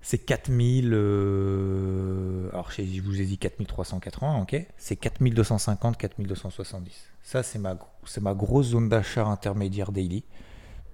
c'est 0.06 0.20
4000. 0.20 0.92
Euh, 0.94 2.50
alors, 2.52 2.72
je 2.72 3.02
vous 3.02 3.22
ai 3.22 3.26
dit 3.26 3.40
4380, 3.40 4.42
ok? 4.44 4.68
C'est 4.78 4.96
4250, 4.96 5.98
4270. 5.98 7.10
Ça, 7.24 7.42
c'est 7.42 7.58
ma, 7.58 7.76
ma 8.22 8.34
grosse 8.36 8.68
zone 8.68 8.88
d'achat 8.88 9.26
intermédiaire 9.26 9.92
daily. 9.92 10.24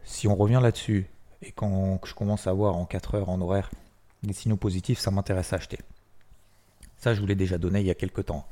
Si 0.06 0.30
on 0.30 0.36
revient 0.36 0.62
là-dessus, 0.64 1.08
et 1.41 1.51
quand 1.51 2.00
je 2.05 2.13
commence 2.13 2.48
à 2.48 2.53
voir 2.53 2.75
en 2.75 2.86
4 2.86 3.15
heures 3.15 3.29
en 3.29 3.41
horaire 3.41 3.71
des 4.24 4.33
signaux 4.33 4.57
positifs, 4.57 5.00
ça 5.00 5.12
m'intéresse 5.12 5.53
à 5.53 5.55
acheter. 5.55 5.79
Ça, 6.98 7.13
je 7.15 7.21
vous 7.21 7.25
l'ai 7.25 7.36
déjà 7.36 7.57
donné 7.57 7.79
il 7.79 7.88
y 7.88 7.91
a 7.91 7.95
quelques 7.95 8.25
temps. 8.27 8.48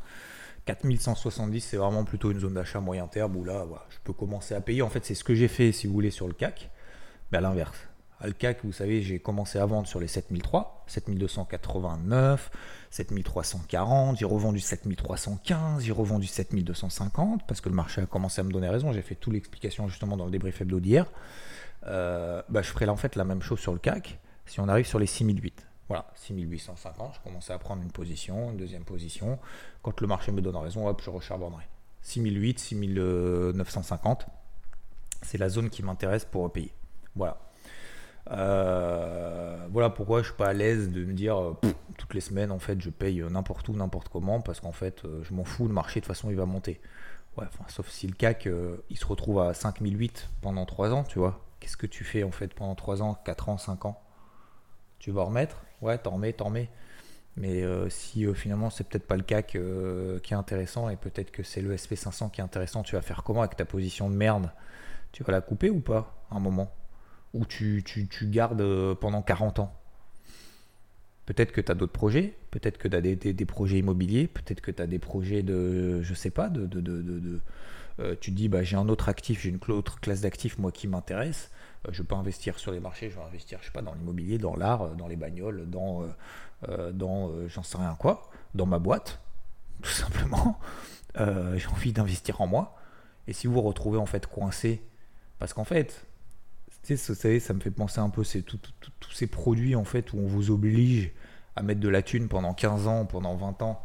4170, 0.65 1.61
c'est 1.61 1.77
vraiment 1.77 2.03
plutôt 2.03 2.31
une 2.31 2.39
zone 2.39 2.53
d'achat 2.53 2.79
moyen 2.79 3.07
terme 3.07 3.35
où 3.35 3.43
là, 3.43 3.65
je 3.89 3.97
peux 4.03 4.13
commencer 4.13 4.55
à 4.55 4.61
payer. 4.61 4.81
En 4.81 4.89
fait, 4.89 5.05
c'est 5.05 5.15
ce 5.15 5.23
que 5.23 5.35
j'ai 5.35 5.47
fait, 5.47 5.71
si 5.71 5.87
vous 5.87 5.93
voulez, 5.93 6.11
sur 6.11 6.27
le 6.27 6.33
CAC. 6.33 6.69
Mais 7.31 7.37
à 7.37 7.41
l'inverse. 7.41 7.77
le 8.23 8.31
CAC, 8.31 8.63
vous 8.63 8.71
savez, 8.71 9.01
j'ai 9.01 9.19
commencé 9.19 9.59
à 9.59 9.65
vendre 9.65 9.87
sur 9.87 9.99
les 9.99 10.07
7003, 10.07 10.85
7289, 10.87 12.51
7340, 12.89 14.17
j'ai 14.17 14.25
revendu 14.25 14.59
7315, 14.59 15.83
j'ai 15.83 15.91
revendu 15.91 16.25
7250 16.25 17.45
parce 17.47 17.61
que 17.61 17.69
le 17.69 17.75
marché 17.75 18.01
a 18.01 18.05
commencé 18.07 18.41
à 18.41 18.43
me 18.43 18.51
donner 18.51 18.67
raison. 18.67 18.91
J'ai 18.91 19.03
fait 19.03 19.15
toute 19.15 19.33
l'explication 19.33 19.87
justement 19.87 20.17
dans 20.17 20.25
le 20.25 20.31
débrief 20.31 20.61
hebdo 20.61 20.79
d'hier. 20.79 21.05
Euh, 21.87 22.41
bah, 22.49 22.61
je 22.61 22.69
ferai 22.69 22.87
en 22.89 22.97
fait 22.97 23.15
la 23.15 23.23
même 23.23 23.41
chose 23.41 23.59
sur 23.59 23.71
le 23.71 23.79
CAC 23.79 24.19
si 24.45 24.59
on 24.59 24.67
arrive 24.67 24.85
sur 24.85 24.99
les 24.99 25.05
6008. 25.05 25.67
Voilà, 25.87 26.07
6850, 26.15 27.15
je 27.15 27.19
commençais 27.21 27.53
à 27.53 27.57
prendre 27.57 27.81
une 27.81 27.91
position, 27.91 28.51
une 28.51 28.57
deuxième 28.57 28.83
position. 28.83 29.39
Quand 29.81 30.01
le 30.01 30.07
marché 30.07 30.31
me 30.31 30.41
donne 30.41 30.55
raison, 30.55 30.87
hop, 30.87 31.01
je 31.03 31.09
recharbonnerai. 31.09 31.63
6008, 32.01 32.59
6950, 32.59 34.27
c'est 35.21 35.37
la 35.37 35.49
zone 35.49 35.69
qui 35.69 35.83
m'intéresse 35.83 36.25
pour 36.25 36.51
payer. 36.51 36.73
Voilà. 37.15 37.37
Euh, 38.31 39.67
voilà 39.71 39.89
pourquoi 39.89 40.21
je 40.21 40.27
suis 40.27 40.35
pas 40.35 40.47
à 40.47 40.53
l'aise 40.53 40.91
de 40.91 41.03
me 41.03 41.13
dire 41.13 41.41
euh, 41.41 41.57
toutes 41.97 42.13
les 42.13 42.21
semaines 42.21 42.51
en 42.51 42.59
fait 42.59 42.79
je 42.79 42.91
paye 42.91 43.23
n'importe 43.23 43.67
où, 43.69 43.73
n'importe 43.73 44.09
comment 44.09 44.39
parce 44.39 44.59
qu'en 44.59 44.71
fait 44.71 45.01
je 45.23 45.33
m'en 45.33 45.43
fous, 45.43 45.67
le 45.67 45.73
marché 45.73 45.99
de 45.99 46.05
toute 46.05 46.13
façon 46.13 46.29
il 46.29 46.35
va 46.35 46.45
monter. 46.45 46.79
Sauf 47.67 47.89
si 47.89 48.05
le 48.05 48.13
CAC 48.13 48.47
il 48.89 48.97
se 48.97 49.05
retrouve 49.05 49.39
à 49.39 49.53
5008 49.53 50.29
pendant 50.41 50.65
3 50.65 50.91
ans, 50.91 51.03
tu 51.03 51.19
vois 51.19 51.48
qu'est-ce 51.59 51.77
que 51.77 51.87
tu 51.87 52.03
fais 52.03 52.23
en 52.23 52.31
fait 52.31 52.53
pendant 52.53 52.75
3 52.75 53.01
ans, 53.01 53.15
4 53.25 53.49
ans, 53.49 53.57
5 53.57 53.85
ans? 53.85 54.01
Tu 54.99 55.11
vas 55.11 55.23
remettre? 55.23 55.63
Ouais, 55.81 55.97
t'en 55.97 56.11
remets, 56.11 56.33
t'en 56.33 56.45
remets. 56.45 56.69
Mais 57.37 57.63
euh, 57.63 57.89
si 57.89 58.25
euh, 58.25 58.33
finalement 58.33 58.69
c'est 58.69 58.83
peut-être 58.83 59.07
pas 59.07 59.15
le 59.15 59.23
CAC 59.23 59.55
euh, 59.55 60.19
qui 60.19 60.33
est 60.33 60.37
intéressant 60.37 60.89
et 60.89 60.97
peut-être 60.97 61.31
que 61.31 61.41
c'est 61.41 61.61
le 61.61 61.73
SP500 61.75 62.31
qui 62.31 62.41
est 62.41 62.43
intéressant, 62.43 62.83
tu 62.83 62.95
vas 62.95 63.01
faire 63.01 63.23
comment 63.23 63.41
avec 63.41 63.55
ta 63.55 63.65
position 63.65 64.09
de 64.09 64.15
merde? 64.15 64.51
Tu 65.11 65.23
vas 65.23 65.31
la 65.31 65.41
couper 65.41 65.69
ou 65.69 65.79
pas 65.79 66.25
à 66.29 66.35
un 66.35 66.39
moment? 66.39 66.71
Ou 67.33 67.45
tu, 67.45 67.83
tu, 67.83 68.27
gardes 68.27 68.95
pendant 68.95 69.21
40 69.21 69.59
ans? 69.59 69.75
Peut-être 71.25 71.51
que 71.51 71.61
tu 71.61 71.71
as 71.71 71.75
d'autres 71.75 71.93
projets, 71.93 72.35
peut-être 72.51 72.77
que 72.77 72.87
tu 72.87 72.95
as 72.95 73.01
des, 73.01 73.45
projets 73.45 73.77
immobiliers, 73.77 74.27
peut-être 74.27 74.61
que 74.61 74.71
tu 74.71 74.81
as 74.81 74.87
des 74.87 74.97
projets 74.97 75.43
de, 75.43 76.01
je 76.01 76.13
sais 76.15 76.31
pas, 76.31 76.49
de, 76.49 76.65
de, 76.65 76.81
de 76.81 77.39
euh, 77.99 78.15
tu 78.19 78.31
te 78.31 78.35
dis 78.35 78.47
bah, 78.47 78.63
j'ai 78.63 78.77
un 78.77 78.87
autre 78.87 79.09
actif, 79.09 79.41
j'ai 79.41 79.49
une 79.49 79.59
autre 79.69 79.99
classe 79.99 80.21
d'actifs 80.21 80.57
moi 80.57 80.71
qui 80.71 80.87
m'intéresse. 80.87 81.51
Euh, 81.87 81.91
je 81.91 82.01
peux 82.01 82.15
investir 82.15 82.57
sur 82.57 82.71
les 82.71 82.79
marchés, 82.79 83.09
je 83.09 83.15
vais 83.15 83.25
investir, 83.25 83.59
je 83.61 83.67
sais 83.67 83.71
pas, 83.71 83.81
dans 83.81 83.93
l'immobilier, 83.93 84.37
dans 84.37 84.55
l'art, 84.55 84.83
euh, 84.83 84.93
dans 84.95 85.07
les 85.07 85.15
bagnoles, 85.15 85.69
dans, 85.69 86.05
dans 86.93 87.47
j'en 87.47 87.63
sais 87.63 87.77
rien 87.77 87.95
quoi, 87.97 88.29
dans 88.53 88.65
ma 88.65 88.79
boîte, 88.79 89.19
tout 89.81 89.89
simplement. 89.89 90.59
j'ai 91.17 91.67
envie 91.67 91.93
d'investir 91.93 92.41
en 92.41 92.47
moi. 92.47 92.75
Et 93.27 93.33
si 93.33 93.47
vous 93.47 93.53
vous 93.53 93.61
retrouvez 93.61 93.97
en 93.97 94.05
fait 94.05 94.27
coincé, 94.27 94.81
parce 95.37 95.53
qu'en 95.53 95.63
fait, 95.63 96.05
tu 96.83 96.97
sais, 96.97 97.39
ça 97.39 97.53
me 97.53 97.59
fait 97.59 97.71
penser 97.71 97.99
un 97.99 98.09
peu 98.09 98.23
c'est 98.23 98.41
tous 98.41 99.11
ces 99.13 99.27
produits 99.27 99.75
en 99.75 99.83
fait 99.83 100.13
où 100.13 100.17
on 100.17 100.27
vous 100.27 100.51
oblige 100.51 101.11
à 101.55 101.61
mettre 101.61 101.79
de 101.79 101.89
la 101.89 102.01
thune 102.01 102.27
pendant 102.27 102.53
15 102.53 102.87
ans, 102.87 103.05
pendant 103.05 103.35
20 103.35 103.61
ans 103.61 103.83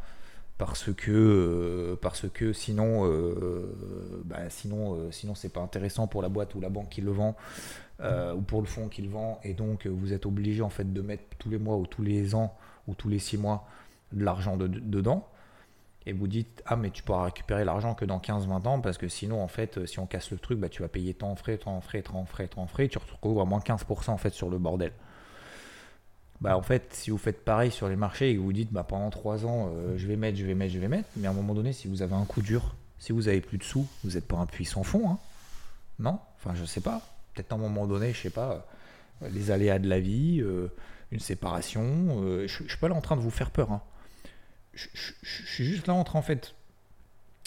parce 0.59 0.93
que 0.93 1.11
euh, 1.11 1.97
parce 2.01 2.29
que 2.29 2.53
sinon 2.53 3.07
euh, 3.07 4.23
bah, 4.25 4.49
sinon 4.51 4.95
euh, 4.95 5.11
sinon 5.11 5.35
c'est 5.35 5.49
pas 5.49 5.61
intéressant 5.61 6.07
pour 6.07 6.23
la 6.23 6.29
boîte 6.29 6.55
ou 6.55 6.61
la 6.61 6.69
banque 6.69 6.91
qui 6.91 7.01
le 7.01 7.11
vend 7.11 7.35
ou 8.01 8.43
pour 8.43 8.61
le 8.61 8.67
fonds 8.67 8.89
qui 8.89 9.03
le 9.03 9.09
vend. 9.09 9.41
Et 9.45 9.55
donc 9.55 9.87
vous 9.87 10.13
êtes 10.13 10.27
obligé 10.27 10.63
en 10.63 10.69
fait 10.69 10.93
de 10.93 11.01
mettre 11.01 11.25
tous 11.39 11.51
les 11.51 11.59
mois 11.59 11.77
ou 11.77 11.87
tous 11.87 12.03
les 12.03 12.35
ans 12.35 12.55
ou 12.87 12.95
tous 12.95 13.09
les 13.09 13.19
six 13.19 13.39
mois 13.39 13.67
de 14.13 14.25
l'argent 14.25 14.57
dedans. 14.57 15.27
Et 16.07 16.13
vous 16.13 16.29
dites 16.29 16.63
ah 16.67 16.77
mais 16.77 16.91
tu 16.91 17.03
pourras 17.03 17.25
récupérer 17.25 17.65
l'argent 17.65 17.95
que 17.95 18.05
dans 18.05 18.19
15-20 18.19 18.69
ans 18.69 18.81
parce 18.81 18.99
que 18.99 19.09
sinon 19.09 19.43
en 19.43 19.49
fait 19.49 19.87
si 19.87 19.99
on 19.99 20.07
casse 20.07 20.31
le 20.31 20.39
truc 20.39 20.59
bah, 20.59 20.69
tu 20.69 20.83
vas 20.83 20.89
payer 20.89 21.15
tant 21.15 21.31
en 21.31 21.37
frais 21.37 21.57
tant 21.57 21.81
frais 21.81 22.03
tant 22.03 22.25
frais 22.27 22.47
tant 22.47 22.67
frais 22.67 22.89
tu 22.89 22.99
retrouves 22.99 23.41
à 23.41 23.45
moins 23.45 23.61
15% 23.61 24.11
en 24.11 24.19
fait 24.19 24.35
sur 24.35 24.51
le 24.51 24.59
bordel 24.59 24.93
bah 26.45 26.59
en 26.59 26.63
fait, 26.63 26.93
si 26.93 27.11
vous 27.11 27.17
faites 27.17 27.43
pareil 27.43 27.71
sur 27.71 27.89
les 27.89 27.97
marchés 27.97 28.29
et 28.29 28.37
que 28.37 28.41
vous 28.41 28.53
dites 28.53 28.71
bah, 28.71 28.85
pendant 28.85 29.09
3 29.09 29.47
ans, 29.47 29.73
euh, 29.75 29.97
je 29.97 30.07
vais 30.07 30.17
mettre, 30.17 30.37
je 30.37 30.45
vais 30.45 30.55
mettre, 30.55 30.75
je 30.75 30.79
vais 30.79 30.89
mettre, 30.89 31.09
mais 31.17 31.27
à 31.27 31.31
un 31.31 31.33
moment 31.33 31.55
donné, 31.55 31.73
si 31.73 31.89
vous 31.89 32.03
avez 32.03 32.13
un 32.13 32.27
coup 32.27 32.43
dur, 32.43 32.77
si 32.99 33.13
vous 33.13 33.29
avez 33.29 33.41
plus 33.41 33.57
de 33.57 33.63
sous, 33.63 33.89
vous 34.05 34.11
n'êtes 34.11 34.29
pas 34.29 34.37
un 34.37 34.45
puits 34.45 34.67
sans 34.67 34.83
fond, 34.83 35.09
hein 35.09 35.19
non? 35.99 36.19
Enfin, 36.37 36.55
je 36.55 36.67
sais 36.67 36.83
pas. 36.83 37.01
Peut-être 37.33 37.51
à 37.51 37.55
un 37.55 37.59
moment 37.59 37.87
donné, 37.87 38.13
je 38.13 38.21
sais 38.21 38.31
pas, 38.31 38.67
euh, 39.23 39.29
les 39.31 39.51
aléas 39.53 39.79
de 39.79 39.89
la 39.89 40.01
vie, 40.01 40.43
euh, 40.43 40.69
une 41.13 41.19
séparation. 41.19 42.23
je, 42.43 42.47
je 42.47 42.69
suis 42.69 42.79
pas 42.79 42.89
là 42.89 42.95
en 42.95 43.01
train 43.01 43.17
de 43.17 43.23
vous 43.23 43.31
faire 43.31 43.51
peur. 43.51 43.73
Hein. 43.73 43.81
Je, 44.75 44.87
suis 45.23 45.65
juste 45.65 45.87
là 45.87 45.95
en 45.95 46.05
train 46.05 46.19
en 46.19 46.23
fait 46.23 46.55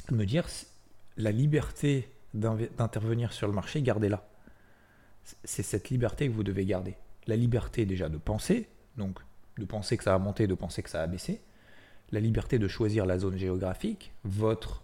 de 0.10 0.16
me 0.16 0.26
dire 0.26 0.48
la 1.18 1.32
liberté 1.32 2.10
d'intervenir 2.34 3.32
sur 3.32 3.46
le 3.46 3.54
marché, 3.54 3.80
gardez-la. 3.84 4.28
C'est 5.44 5.62
cette 5.62 5.92
liberté 5.92 6.28
que 6.28 6.34
vous 6.34 6.44
devez 6.44 6.66
garder. 6.66 6.96
La 7.28 7.36
liberté 7.36 7.86
déjà 7.86 8.10
de 8.10 8.18
penser, 8.18 8.68
donc 8.98 9.20
de 9.58 9.66
penser 9.66 9.98
que 9.98 10.04
ça 10.04 10.12
va 10.12 10.20
monter, 10.20 10.48
de 10.48 10.54
penser 10.54 10.84
que 10.84 10.90
ça 10.90 11.00
va 11.00 11.08
baisser, 11.08 11.42
la 12.12 12.20
liberté 12.20 12.60
de 12.60 12.68
choisir 12.68 13.06
la 13.06 13.20
zone 13.20 13.38
géographique, 13.38 14.12
votre, 14.24 14.84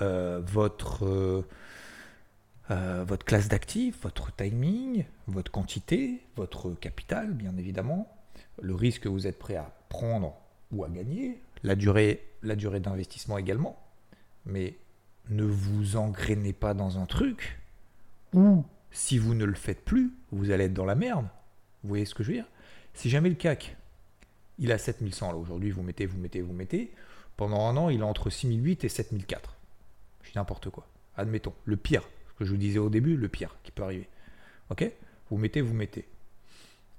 euh, 0.00 0.42
euh, 0.56 1.42
euh, 2.70 3.04
votre 3.06 3.24
classe 3.24 3.48
d'actifs, 3.48 4.02
votre 4.02 4.34
timing, 4.34 5.04
votre 5.26 5.50
quantité, 5.50 6.20
votre 6.36 6.72
capital, 6.72 7.32
bien 7.32 7.56
évidemment, 7.56 8.08
le 8.60 8.74
risque 8.74 9.02
que 9.02 9.08
vous 9.08 9.26
êtes 9.26 9.38
prêt 9.38 9.56
à 9.56 9.72
prendre 9.88 10.34
ou 10.72 10.84
à 10.84 10.88
gagner, 10.88 11.40
la 11.62 11.74
durée, 11.74 12.24
la 12.42 12.56
durée 12.56 12.80
d'investissement 12.80 13.38
également. 13.38 13.78
Mais 14.46 14.76
ne 15.30 15.44
vous 15.44 15.96
engrainez 15.96 16.52
pas 16.52 16.74
dans 16.74 16.98
un 16.98 17.06
truc 17.06 17.58
où, 18.34 18.64
si 18.90 19.18
vous 19.18 19.34
ne 19.34 19.44
le 19.44 19.54
faites 19.54 19.84
plus, 19.84 20.12
vous 20.32 20.50
allez 20.50 20.64
être 20.64 20.74
dans 20.74 20.84
la 20.84 20.94
merde. 20.94 21.26
Vous 21.82 21.90
voyez 21.90 22.04
ce 22.04 22.14
que 22.14 22.22
je 22.22 22.28
veux 22.28 22.36
dire? 22.36 22.48
Si 22.94 23.10
jamais 23.10 23.28
le 23.28 23.34
CAC, 23.34 23.76
il 24.58 24.72
a 24.72 24.78
7100, 24.78 25.32
là 25.32 25.36
aujourd'hui, 25.36 25.70
vous 25.70 25.82
mettez, 25.82 26.06
vous 26.06 26.18
mettez, 26.18 26.40
vous 26.40 26.52
mettez, 26.52 26.92
pendant 27.36 27.66
un 27.66 27.76
an, 27.76 27.88
il 27.88 28.00
est 28.00 28.04
entre 28.04 28.30
6008 28.30 28.84
et 28.84 28.88
7004. 28.88 29.56
Je 30.22 30.30
dis 30.30 30.38
n'importe 30.38 30.70
quoi. 30.70 30.86
Admettons, 31.16 31.54
le 31.64 31.76
pire, 31.76 32.02
ce 32.28 32.38
que 32.38 32.44
je 32.44 32.50
vous 32.50 32.56
disais 32.56 32.78
au 32.78 32.90
début, 32.90 33.16
le 33.16 33.28
pire 33.28 33.56
qui 33.62 33.72
peut 33.72 33.82
arriver. 33.82 34.08
Ok? 34.70 34.90
Vous 35.30 35.38
mettez, 35.38 35.60
vous 35.60 35.74
mettez. 35.74 36.06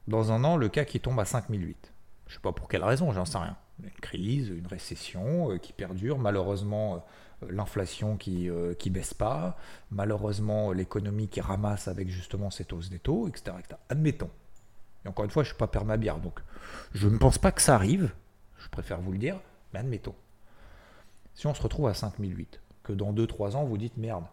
Dans 0.08 0.32
un 0.32 0.44
an, 0.44 0.58
le 0.58 0.70
CAC, 0.70 0.96
il 0.96 1.00
tombe 1.00 1.20
à 1.20 1.26
5008. 1.26 1.94
Je 2.28 2.34
sais 2.34 2.40
pas 2.40 2.52
pour 2.52 2.68
quelle 2.68 2.84
raison, 2.84 3.12
j'en 3.14 3.26
sais 3.26 3.38
rien. 3.38 3.56
Une 3.84 3.90
crise, 3.92 4.50
une 4.50 4.68
récession 4.68 5.52
euh, 5.52 5.58
qui 5.58 5.74
perdure, 5.74 6.20
malheureusement 6.20 6.96
euh, 7.44 7.48
l'inflation 7.50 8.18
qui 8.18 8.50
ne 8.50 8.74
qui 8.74 8.90
baisse 8.90 9.14
pas, 9.14 9.58
malheureusement 9.92 10.72
l'économie 10.72 11.28
qui 11.28 11.42
ramasse 11.42 11.88
avec 11.88 12.10
justement 12.10 12.50
cette 12.50 12.74
hausse 12.74 12.90
des 12.90 13.00
taux, 13.00 13.28
etc. 13.28 13.58
Admettons. 13.90 14.30
Et 15.06 15.10
encore 15.10 15.26
une 15.26 15.32
fois, 15.32 15.44
je 15.44 15.50
ne 15.50 15.54
suis 15.54 15.60
pas 15.60 15.68
père 15.68 15.86
bière, 15.98 16.18
donc 16.20 16.40
je 16.94 17.08
ne 17.08 17.18
pense 17.18 17.38
pas 17.38 17.52
que 17.52 17.62
ça 17.62 17.76
arrive, 17.76 18.12
je 18.58 18.70
préfère 18.70 19.02
vous 19.02 19.12
le 19.12 19.18
dire, 19.18 19.40
mais 19.74 19.80
admettons. 19.80 20.16
Si 21.36 21.48
on 21.48 21.54
se 21.54 21.62
retrouve 21.62 21.88
à 21.88 21.94
5008, 21.94 22.62
que 22.84 22.94
dans 22.94 23.14
2-3 23.14 23.56
ans, 23.56 23.66
vous 23.66 23.78
dites 23.78 23.98
merde, 23.98 24.26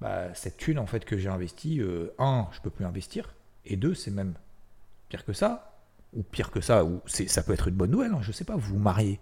bah, 0.00 0.32
cette 0.34 0.56
thune 0.56 0.78
en 0.78 0.86
fait 0.86 1.04
que 1.04 1.18
j'ai 1.18 1.28
investie, 1.28 1.80
euh, 1.80 2.14
un, 2.18 2.48
je 2.52 2.60
peux 2.60 2.70
plus 2.70 2.84
investir, 2.84 3.34
et 3.64 3.76
deux, 3.76 3.94
c'est 3.94 4.10
même 4.10 4.34
pire 5.08 5.24
que 5.24 5.32
ça, 5.32 5.72
ou 6.14 6.22
pire 6.22 6.50
que 6.50 6.60
ça, 6.60 6.84
ou 6.84 7.00
ça 7.06 7.42
peut 7.42 7.52
être 7.52 7.68
une 7.68 7.74
bonne 7.74 7.90
nouvelle, 7.90 8.12
hein, 8.12 8.22
je 8.22 8.32
sais 8.32 8.44
pas, 8.44 8.56
vous 8.56 8.74
vous 8.74 8.78
mariez, 8.78 9.20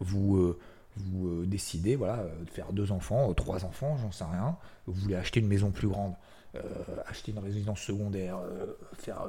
vous, 0.00 0.36
euh, 0.36 0.58
vous 0.96 1.28
euh, 1.28 1.46
décidez 1.46 1.94
voilà, 1.94 2.24
de 2.44 2.50
faire 2.50 2.72
deux 2.72 2.90
enfants, 2.90 3.32
trois 3.34 3.64
enfants, 3.64 3.96
j'en 3.98 4.12
sais 4.12 4.24
rien, 4.24 4.56
vous 4.86 4.94
voulez 4.94 5.16
acheter 5.16 5.40
une 5.40 5.48
maison 5.48 5.70
plus 5.70 5.88
grande, 5.88 6.14
acheter 7.06 7.32
une 7.32 7.38
résidence 7.38 7.80
secondaire, 7.80 8.38
faire 8.94 9.26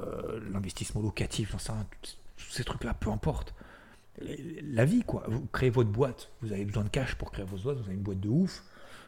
l'investissement 0.52 1.00
locatif, 1.00 1.52
j'en 1.52 1.58
sais 1.58 1.72
rien, 1.72 1.86
tous 2.02 2.50
ces 2.50 2.64
trucs-là, 2.64 2.94
peu 2.94 3.10
importe. 3.10 3.54
La 4.62 4.84
vie, 4.84 5.02
quoi. 5.02 5.24
Vous 5.28 5.46
créez 5.52 5.70
votre 5.70 5.90
boîte, 5.90 6.30
vous 6.40 6.52
avez 6.52 6.64
besoin 6.64 6.84
de 6.84 6.88
cash 6.88 7.14
pour 7.16 7.32
créer 7.32 7.44
votre 7.44 7.62
boîte, 7.62 7.78
vous 7.78 7.84
avez 7.84 7.94
une 7.94 8.02
boîte 8.02 8.20
de 8.20 8.28
ouf, 8.28 8.62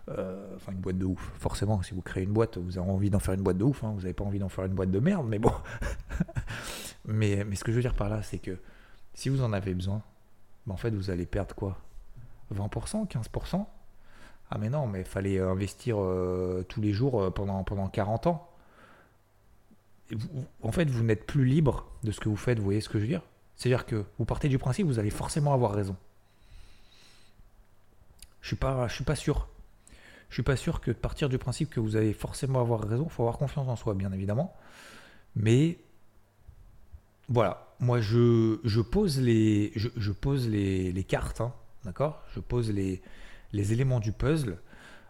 euh, 0.08 0.54
enfin, 0.56 0.72
une 0.72 0.78
boîte 0.78 0.98
de 0.98 1.04
ouf. 1.04 1.32
Forcément, 1.38 1.82
si 1.82 1.94
vous 1.94 2.02
créez 2.02 2.24
une 2.24 2.32
boîte, 2.32 2.58
vous 2.58 2.78
avez 2.78 2.88
envie 2.88 3.10
d'en 3.10 3.18
faire 3.18 3.34
une 3.34 3.42
boîte 3.42 3.58
de 3.58 3.64
ouf. 3.64 3.82
Hein. 3.84 3.92
Vous 3.94 4.02
n'avez 4.02 4.12
pas 4.12 4.24
envie 4.24 4.38
d'en 4.38 4.48
faire 4.48 4.64
une 4.64 4.74
boîte 4.74 4.90
de 4.90 5.00
merde, 5.00 5.26
mais 5.28 5.38
bon. 5.38 5.52
mais, 7.04 7.44
mais 7.44 7.56
ce 7.56 7.64
que 7.64 7.72
je 7.72 7.76
veux 7.76 7.82
dire 7.82 7.94
par 7.94 8.08
là, 8.08 8.22
c'est 8.22 8.38
que 8.38 8.58
si 9.14 9.28
vous 9.28 9.42
en 9.42 9.52
avez 9.52 9.74
besoin, 9.74 10.02
ben, 10.66 10.74
en 10.74 10.76
fait, 10.76 10.90
vous 10.90 11.10
allez 11.10 11.26
perdre 11.26 11.54
quoi? 11.54 11.78
20% 12.54 13.08
15% 13.08 13.66
Ah, 14.50 14.58
mais 14.58 14.70
non, 14.70 14.86
mais 14.86 15.00
il 15.00 15.06
fallait 15.06 15.40
investir 15.40 15.96
euh, 16.00 16.64
tous 16.68 16.80
les 16.80 16.92
jours 16.92 17.20
euh, 17.20 17.30
pendant, 17.30 17.64
pendant 17.64 17.88
40 17.88 18.28
ans. 18.28 18.48
en 20.62 20.72
fait, 20.72 20.88
vous 20.88 21.02
n'êtes 21.02 21.26
plus 21.26 21.44
libre 21.44 21.86
de 22.04 22.12
ce 22.12 22.20
que 22.20 22.28
vous 22.28 22.36
faites, 22.36 22.58
vous 22.58 22.64
voyez 22.64 22.80
ce 22.80 22.88
que 22.88 22.98
je 22.98 23.04
veux 23.04 23.08
dire? 23.08 23.22
C'est-à-dire 23.56 23.86
que 23.86 24.04
vous 24.18 24.24
partez 24.24 24.48
du 24.48 24.58
principe, 24.58 24.86
vous 24.86 24.98
allez 24.98 25.10
forcément 25.10 25.52
avoir 25.52 25.72
raison. 25.72 25.96
Je 28.40 28.54
suis 28.54 28.58
je 28.88 28.94
suis 28.94 29.04
pas 29.04 29.16
sûr. 29.16 29.48
Je 30.28 30.34
suis 30.34 30.42
pas 30.42 30.56
sûr 30.56 30.80
que 30.80 30.90
partir 30.90 31.28
du 31.28 31.38
principe 31.38 31.70
que 31.70 31.80
vous 31.80 31.96
allez 31.96 32.12
forcément 32.12 32.60
avoir 32.60 32.80
raison, 32.80 33.04
il 33.04 33.10
faut 33.10 33.22
avoir 33.22 33.38
confiance 33.38 33.68
en 33.68 33.76
soi, 33.76 33.94
bien 33.94 34.12
évidemment. 34.12 34.54
Mais 35.34 35.78
voilà, 37.28 37.74
moi 37.80 38.00
je, 38.00 38.80
pose 38.80 39.20
les, 39.20 39.72
je, 39.74 40.12
pose 40.12 40.48
les, 40.48 41.04
cartes, 41.04 41.40
hein, 41.40 41.52
d'accord? 41.84 42.22
Je 42.34 42.40
pose 42.40 42.70
les, 42.70 43.02
les 43.52 43.72
éléments 43.72 44.00
du 44.00 44.12
puzzle. 44.12 44.58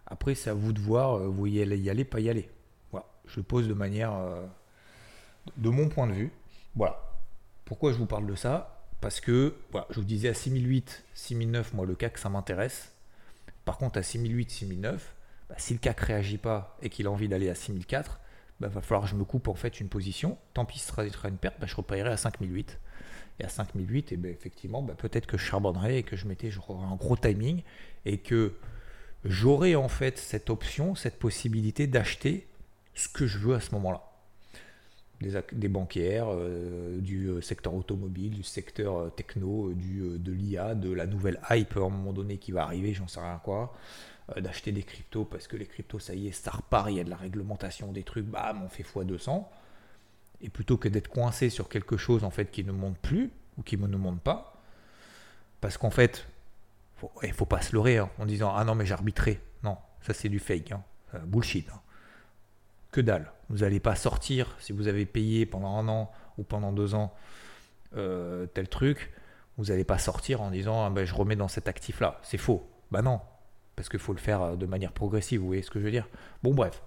Après, 0.07 0.35
c'est 0.35 0.51
à 0.51 0.55
vous 0.55 0.72
de 0.72 0.81
voir, 0.81 1.16
euh, 1.16 1.27
vous 1.27 1.33
voyez 1.33 1.64
y 1.64 1.90
aller, 1.90 2.05
pas 2.05 2.20
y 2.20 2.29
aller. 2.29 2.49
Voilà, 2.90 3.07
je 3.27 3.40
pose 3.40 3.68
de 3.68 3.75
manière, 3.75 4.14
euh, 4.14 4.46
de 5.57 5.68
mon 5.68 5.88
point 5.88 6.07
de 6.07 6.12
vue. 6.12 6.33
Voilà. 6.75 7.03
Pourquoi 7.64 7.92
je 7.92 7.99
vous 7.99 8.07
parle 8.07 8.27
de 8.27 8.35
ça? 8.35 8.85
Parce 9.01 9.20
que, 9.20 9.55
je 9.90 10.01
vous 10.01 10.07
disais 10.07 10.29
à 10.29 10.35
6008, 10.35 11.05
6009, 11.14 11.75
moi 11.75 11.87
le 11.87 11.94
CAC, 11.94 12.18
ça 12.18 12.29
m'intéresse. 12.29 12.92
Par 13.64 13.79
contre, 13.79 13.99
à 13.99 14.03
6008, 14.03 14.51
6009, 14.51 15.14
bah, 15.49 15.55
si 15.59 15.75
le 15.75 15.79
CAC 15.79 16.01
réagit 16.01 16.38
pas 16.38 16.77
et 16.83 16.88
qu'il 16.88 17.07
a 17.07 17.11
envie 17.11 17.29
d'aller 17.29 17.51
à 17.51 17.55
6004, 17.55 18.20
il 18.59 18.62
bah, 18.62 18.68
va 18.68 18.81
falloir 18.81 19.03
que 19.03 19.11
je 19.11 19.16
me 19.16 19.25
coupe 19.25 19.49
en 19.49 19.55
fait 19.55 19.81
une 19.81 19.88
position. 19.88 20.38
Tant 20.55 20.64
pis, 20.64 20.79
ce 20.79 20.88
sera, 20.88 21.05
une 21.29 21.37
perte, 21.37 21.61
bah, 21.61 21.66
je 21.66 21.75
repayerai 21.75 22.11
à 22.11 22.16
5008. 22.16 22.79
Et 23.38 23.44
à 23.44 23.49
5008, 23.49 24.12
et 24.12 24.16
ben, 24.16 24.31
effectivement, 24.31 24.83
peut-être 24.83 25.27
que 25.27 25.37
je 25.37 25.44
charbonnerai 25.44 25.99
et 25.99 26.03
que 26.03 26.16
je 26.16 26.27
mettais 26.27 26.51
un 26.68 26.96
gros 26.96 27.16
timing 27.16 27.62
et 28.05 28.18
que 28.18 28.55
j'aurai 29.25 29.77
en 29.77 29.88
fait 29.88 30.18
cette 30.18 30.49
option, 30.49 30.94
cette 30.94 31.18
possibilité 31.18 31.87
d'acheter 31.87 32.46
ce 32.94 33.09
que 33.09 33.27
je 33.27 33.38
veux 33.38 33.55
à 33.55 33.61
ce 33.61 33.75
moment-là 33.75 34.16
des, 35.53 35.68
banquières, 35.68 36.27
euh, 36.31 36.99
du 37.01 37.27
euh, 37.29 37.40
secteur 37.40 37.75
automobile, 37.75 38.35
du 38.35 38.42
secteur 38.42 38.96
euh, 38.96 39.11
techno, 39.11 39.72
de 39.72 40.33
l'IA, 40.33 40.75
de 40.75 40.92
la 40.92 41.07
nouvelle 41.07 41.40
hype 41.51 41.77
à 41.77 41.81
un 41.81 41.88
moment 41.88 42.12
donné 42.12 42.38
qui 42.38 42.53
va 42.53 42.64
arriver, 42.64 42.92
j'en 42.92 43.09
sais 43.09 43.20
rien 43.20 43.40
quoi, 43.42 43.75
d'acheter 44.37 44.72
des 44.72 44.83
cryptos 44.83 45.25
parce 45.25 45.46
que 45.46 45.57
les 45.57 45.66
cryptos, 45.66 45.99
ça 46.01 46.14
y 46.14 46.29
est, 46.29 46.33
ça 46.33 46.51
repart, 46.51 46.90
il 46.90 46.96
y 46.96 47.01
a 47.01 47.05
de 47.05 47.11
la 47.11 47.16
réglementation, 47.16 47.92
des 47.92 48.03
trucs, 48.03 48.27
bam, 48.27 48.62
on 48.64 48.68
fait 48.68 48.83
x200. 48.83 49.44
Et 50.40 50.51
plutôt 50.51 50.77
que 50.77 50.88
d'être 50.88 51.09
coincé 51.09 51.51
sur 51.51 51.68
quelque 51.68 51.96
chose 51.96 52.25
en 52.25 52.31
fait 52.31 52.51
qui 52.51 52.64
ne 52.64 52.72
monte 52.72 52.99
plus 52.99 53.31
ou 53.59 53.62
qui 53.62 53.77
ne 53.77 53.96
monte 53.96 54.20
pas, 54.20 54.61
parce 55.61 55.79
qu'en 55.79 55.90
fait, 55.90 56.27
il 57.22 57.29
ne 57.29 57.35
faut 57.35 57.46
pas 57.46 57.62
se 57.62 57.75
leurrer 57.75 57.99
hein, 57.99 58.11
en 58.18 58.27
disant 58.27 58.53
ah 58.55 58.64
non 58.64 58.75
mais 58.75 58.87
j'arbitrerai. 58.87 59.40
Non, 59.62 59.79
ça 60.03 60.12
c'est 60.14 60.29
du 60.29 60.38
fake, 60.38 60.72
hein. 60.72 60.83
bullshit. 61.25 61.68
Hein 61.70 61.81
que 62.96 63.01
dalle. 63.03 63.31
Vous 63.51 63.59
n'allez 63.59 63.79
pas 63.79 63.94
sortir 63.94 64.57
si 64.59 64.72
vous 64.72 64.88
avez 64.88 65.05
payé 65.05 65.44
pendant 65.44 65.77
un 65.77 65.87
an 65.88 66.11
ou 66.38 66.44
pendant 66.44 66.72
deux 66.72 66.94
ans 66.94 67.12
euh, 67.94 68.46
tel 68.46 68.68
truc. 68.68 69.12
Vous 69.59 69.66
n'allez 69.66 69.85
pas 69.85 69.99
sortir 69.99 70.40
en 70.40 70.51
disant 70.51 70.85
ah 70.85 70.90
ben, 70.90 71.05
je 71.05 71.14
remets 71.14 71.37
dans 71.37 71.49
cet 71.49 71.68
actif-là. 71.68 72.18
C'est 72.22 72.38
faux. 72.38 72.66
Bah 72.90 73.03
non, 73.03 73.20
parce 73.77 73.90
qu'il 73.90 74.01
faut 74.01 74.14
le 74.14 74.18
faire 74.18 74.40
euh, 74.40 74.57
de 74.57 74.64
manière 74.64 74.92
progressive. 74.92 75.40
Vous 75.40 75.46
voyez 75.46 75.62
ce 75.62 75.70
que 75.70 75.79
je 75.79 75.85
veux 75.85 75.90
dire 75.90 76.09
Bon, 76.42 76.55
bref. 76.55 76.83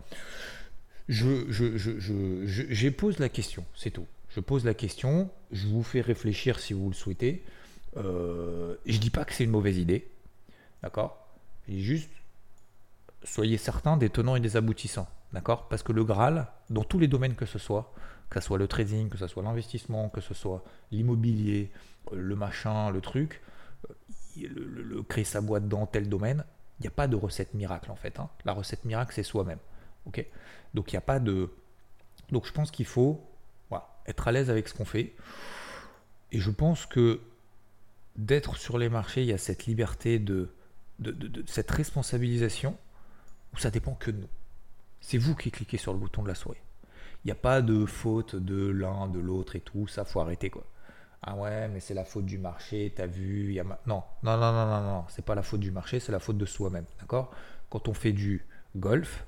Je, 1.09 1.51
je, 1.51 1.75
je, 1.75 2.45
je, 2.45 2.89
pose 2.89 3.17
la 3.17 3.29
question, 3.29 3.65
c'est 3.75 3.89
tout. 3.89 4.05
Je 4.29 4.39
pose 4.39 4.63
la 4.63 4.75
question, 4.75 5.31
je 5.51 5.67
vous 5.67 5.81
fais 5.81 6.01
réfléchir 6.01 6.59
si 6.59 6.73
vous 6.73 6.87
le 6.87 6.93
souhaitez. 6.93 7.43
Euh, 7.97 8.75
je 8.85 8.99
dis 8.99 9.09
pas 9.09 9.25
que 9.25 9.33
c'est 9.33 9.43
une 9.43 9.49
mauvaise 9.49 9.79
idée, 9.79 10.07
d'accord? 10.83 11.27
Juste, 11.67 12.11
soyez 13.23 13.57
certains 13.57 13.97
des 13.97 14.11
tenants 14.11 14.35
et 14.35 14.39
des 14.39 14.55
aboutissants. 14.55 15.07
D'accord? 15.33 15.67
Parce 15.67 15.81
que 15.81 15.91
le 15.91 16.03
Graal, 16.03 16.47
dans 16.69 16.83
tous 16.83 16.99
les 16.99 17.07
domaines 17.07 17.35
que 17.35 17.47
ce 17.47 17.57
soit, 17.57 17.91
que 18.29 18.39
ce 18.39 18.45
soit 18.45 18.59
le 18.59 18.67
trading, 18.67 19.09
que 19.09 19.17
ce 19.17 19.25
soit 19.25 19.41
l'investissement, 19.41 20.09
que 20.09 20.21
ce 20.21 20.35
soit 20.35 20.63
l'immobilier, 20.91 21.71
le 22.11 22.35
machin, 22.35 22.91
le 22.91 23.01
truc, 23.01 23.41
euh, 23.89 23.93
le, 24.37 25.01
créer 25.01 25.23
sa 25.23 25.41
boîte 25.41 25.67
dans 25.67 25.87
tel 25.87 26.07
domaine, 26.07 26.43
il 26.79 26.83
n'y 26.83 26.87
a 26.87 26.91
pas 26.91 27.07
de 27.07 27.15
recette 27.15 27.55
miracle 27.55 27.89
en 27.89 27.95
fait. 27.95 28.19
Hein. 28.19 28.29
La 28.45 28.53
recette 28.53 28.85
miracle, 28.85 29.13
c'est 29.15 29.23
soi-même. 29.23 29.59
Donc 30.05 30.91
il 30.91 30.95
n'y 30.95 30.97
a 30.97 31.01
pas 31.01 31.19
de. 31.19 31.49
Donc 32.31 32.45
je 32.45 32.51
pense 32.51 32.71
qu'il 32.71 32.85
faut 32.85 33.25
être 34.09 34.27
à 34.27 34.31
l'aise 34.31 34.49
avec 34.49 34.67
ce 34.67 34.73
qu'on 34.73 34.85
fait. 34.85 35.13
Et 36.31 36.39
je 36.39 36.51
pense 36.51 36.85
que 36.85 37.21
d'être 38.15 38.57
sur 38.57 38.77
les 38.77 38.89
marchés, 38.89 39.21
il 39.21 39.27
y 39.27 39.33
a 39.33 39.37
cette 39.37 39.65
liberté 39.65 40.19
de, 40.19 40.49
cette 41.45 41.71
responsabilisation 41.71 42.77
où 43.53 43.57
ça 43.57 43.71
dépend 43.71 43.93
que 43.93 44.11
de 44.11 44.17
nous. 44.17 44.29
C'est 44.99 45.17
vous 45.17 45.35
qui 45.35 45.51
cliquez 45.51 45.77
sur 45.77 45.93
le 45.93 45.99
bouton 45.99 46.23
de 46.23 46.27
la 46.27 46.35
souris. 46.35 46.57
Il 47.23 47.27
n'y 47.27 47.31
a 47.31 47.35
pas 47.35 47.61
de 47.61 47.85
faute 47.85 48.35
de 48.35 48.67
l'un, 48.67 49.07
de 49.07 49.19
l'autre 49.19 49.55
et 49.55 49.61
tout. 49.61 49.87
Ça, 49.87 50.05
faut 50.05 50.19
arrêter 50.19 50.49
quoi. 50.49 50.65
Ah 51.21 51.35
ouais, 51.35 51.67
mais 51.67 51.81
c'est 51.81 51.93
la 51.93 52.05
faute 52.05 52.25
du 52.25 52.37
marché, 52.37 52.93
t'as 52.95 53.05
vu, 53.05 53.61
non, 53.61 53.75
non, 53.85 54.03
non, 54.23 54.37
non, 54.37 54.65
non, 54.65 54.81
non, 54.81 55.05
c'est 55.09 55.25
pas 55.25 55.35
la 55.35 55.43
faute 55.43 55.59
du 55.59 55.69
marché, 55.69 55.99
c'est 55.99 56.13
la 56.13 56.19
faute 56.19 56.37
de 56.37 56.45
soi-même, 56.45 56.85
d'accord? 56.97 57.35
Quand 57.69 57.89
on 57.89 57.93
fait 57.93 58.13
du 58.13 58.45
golf, 58.77 59.25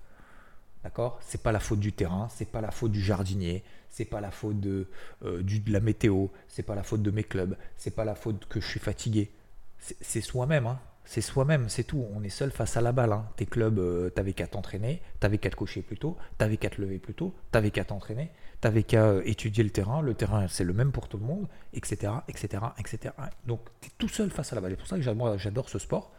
d'accord, 0.83 1.19
c'est 1.21 1.41
pas 1.41 1.51
la 1.51 1.59
faute 1.59 1.79
du 1.79 1.93
terrain, 1.93 2.27
c'est 2.29 2.49
pas 2.49 2.61
la 2.61 2.71
faute 2.71 2.91
du 2.91 3.01
jardinier, 3.01 3.63
c'est 3.89 4.05
pas 4.05 4.21
la 4.21 4.31
faute 4.31 4.59
de, 4.59 4.87
euh, 5.23 5.41
du, 5.43 5.59
de 5.59 5.71
la 5.71 5.79
météo, 5.79 6.27
c'est 6.47 6.63
pas 6.63 6.75
la 6.75 6.83
faute 6.83 7.01
de 7.01 7.11
mes 7.11 7.23
clubs, 7.23 7.55
c'est 7.77 7.95
pas 7.95 8.05
la 8.05 8.15
faute 8.15 8.47
que 8.47 8.59
je 8.59 8.67
suis 8.67 8.79
fatigué, 8.79 9.31
c'est 9.79 10.21
soi-même, 10.21 10.67
hein 10.67 10.79
c'est 11.05 11.21
soi-même, 11.21 11.67
c'est 11.67 11.83
tout. 11.83 12.05
On 12.13 12.23
est 12.23 12.29
seul 12.29 12.51
face 12.51 12.77
à 12.77 12.81
la 12.81 12.91
balle. 12.91 13.11
Hein. 13.11 13.27
Tes 13.35 13.45
clubs, 13.45 13.79
euh, 13.79 14.09
t'avais 14.09 14.33
qu'à 14.33 14.47
t'entraîner, 14.47 15.01
t'avais 15.19 15.37
qu'à 15.39 15.49
te 15.49 15.55
coucher 15.55 15.81
plus 15.81 15.97
tôt, 15.97 16.17
t'avais 16.37 16.57
qu'à 16.57 16.69
te 16.69 16.79
lever 16.81 16.99
plus 16.99 17.13
tôt, 17.13 17.35
t'avais 17.51 17.71
qu'à 17.71 17.83
t'entraîner, 17.83 18.31
t'avais 18.61 18.83
qu'à 18.83 19.05
euh, 19.05 19.21
étudier 19.25 19.63
le 19.63 19.71
terrain. 19.71 20.01
Le 20.01 20.13
terrain, 20.13 20.47
c'est 20.47 20.63
le 20.63 20.73
même 20.73 20.91
pour 20.91 21.09
tout 21.09 21.17
le 21.17 21.25
monde, 21.25 21.47
etc., 21.73 22.13
etc., 22.29 22.63
etc. 22.77 23.13
Donc, 23.45 23.61
t'es 23.81 23.89
tout 23.97 24.07
seul 24.07 24.29
face 24.29 24.53
à 24.53 24.55
la 24.55 24.61
balle. 24.61 24.71
C'est 24.71 24.77
pour 24.77 24.87
ça 24.87 24.97
que 24.97 25.37
j'adore 25.37 25.69
ce 25.69 25.79
sport, 25.79 26.13